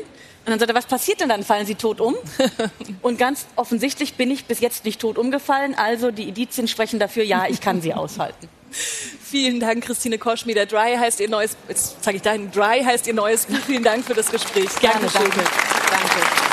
Und 0.44 0.50
dann 0.50 0.58
sagt 0.58 0.70
er, 0.70 0.74
was 0.74 0.86
passiert 0.86 1.20
denn 1.20 1.28
dann? 1.28 1.44
Fallen 1.44 1.66
Sie 1.66 1.76
tot 1.76 2.00
um? 2.00 2.16
Und 3.02 3.16
ganz 3.18 3.46
offensichtlich 3.54 4.14
bin 4.14 4.30
ich 4.30 4.46
bis 4.46 4.58
jetzt 4.58 4.84
nicht 4.84 5.00
tot 5.00 5.16
umgefallen. 5.16 5.76
Also 5.76 6.10
die 6.10 6.28
Indizien 6.28 6.66
sprechen 6.66 6.98
dafür, 6.98 7.22
ja, 7.22 7.46
ich 7.48 7.60
kann 7.60 7.80
sie 7.80 7.94
aushalten. 7.94 8.48
Vielen 8.72 9.60
Dank, 9.60 9.84
Christine 9.84 10.18
Koschmieder. 10.18 10.66
Dry 10.66 10.96
heißt 10.98 11.20
ihr 11.20 11.28
neues, 11.28 11.56
jetzt 11.68 12.02
sage 12.02 12.16
ich 12.16 12.22
dahin, 12.22 12.50
Dry 12.50 12.82
heißt 12.84 13.06
ihr 13.06 13.14
neues 13.14 13.46
Buch. 13.46 13.58
Vielen 13.66 13.84
Dank 13.84 14.04
für 14.04 14.14
das 14.14 14.30
Gespräch. 14.30 14.70
Gerne, 14.80 15.06
danke. 15.12 15.30
danke. 15.30 16.51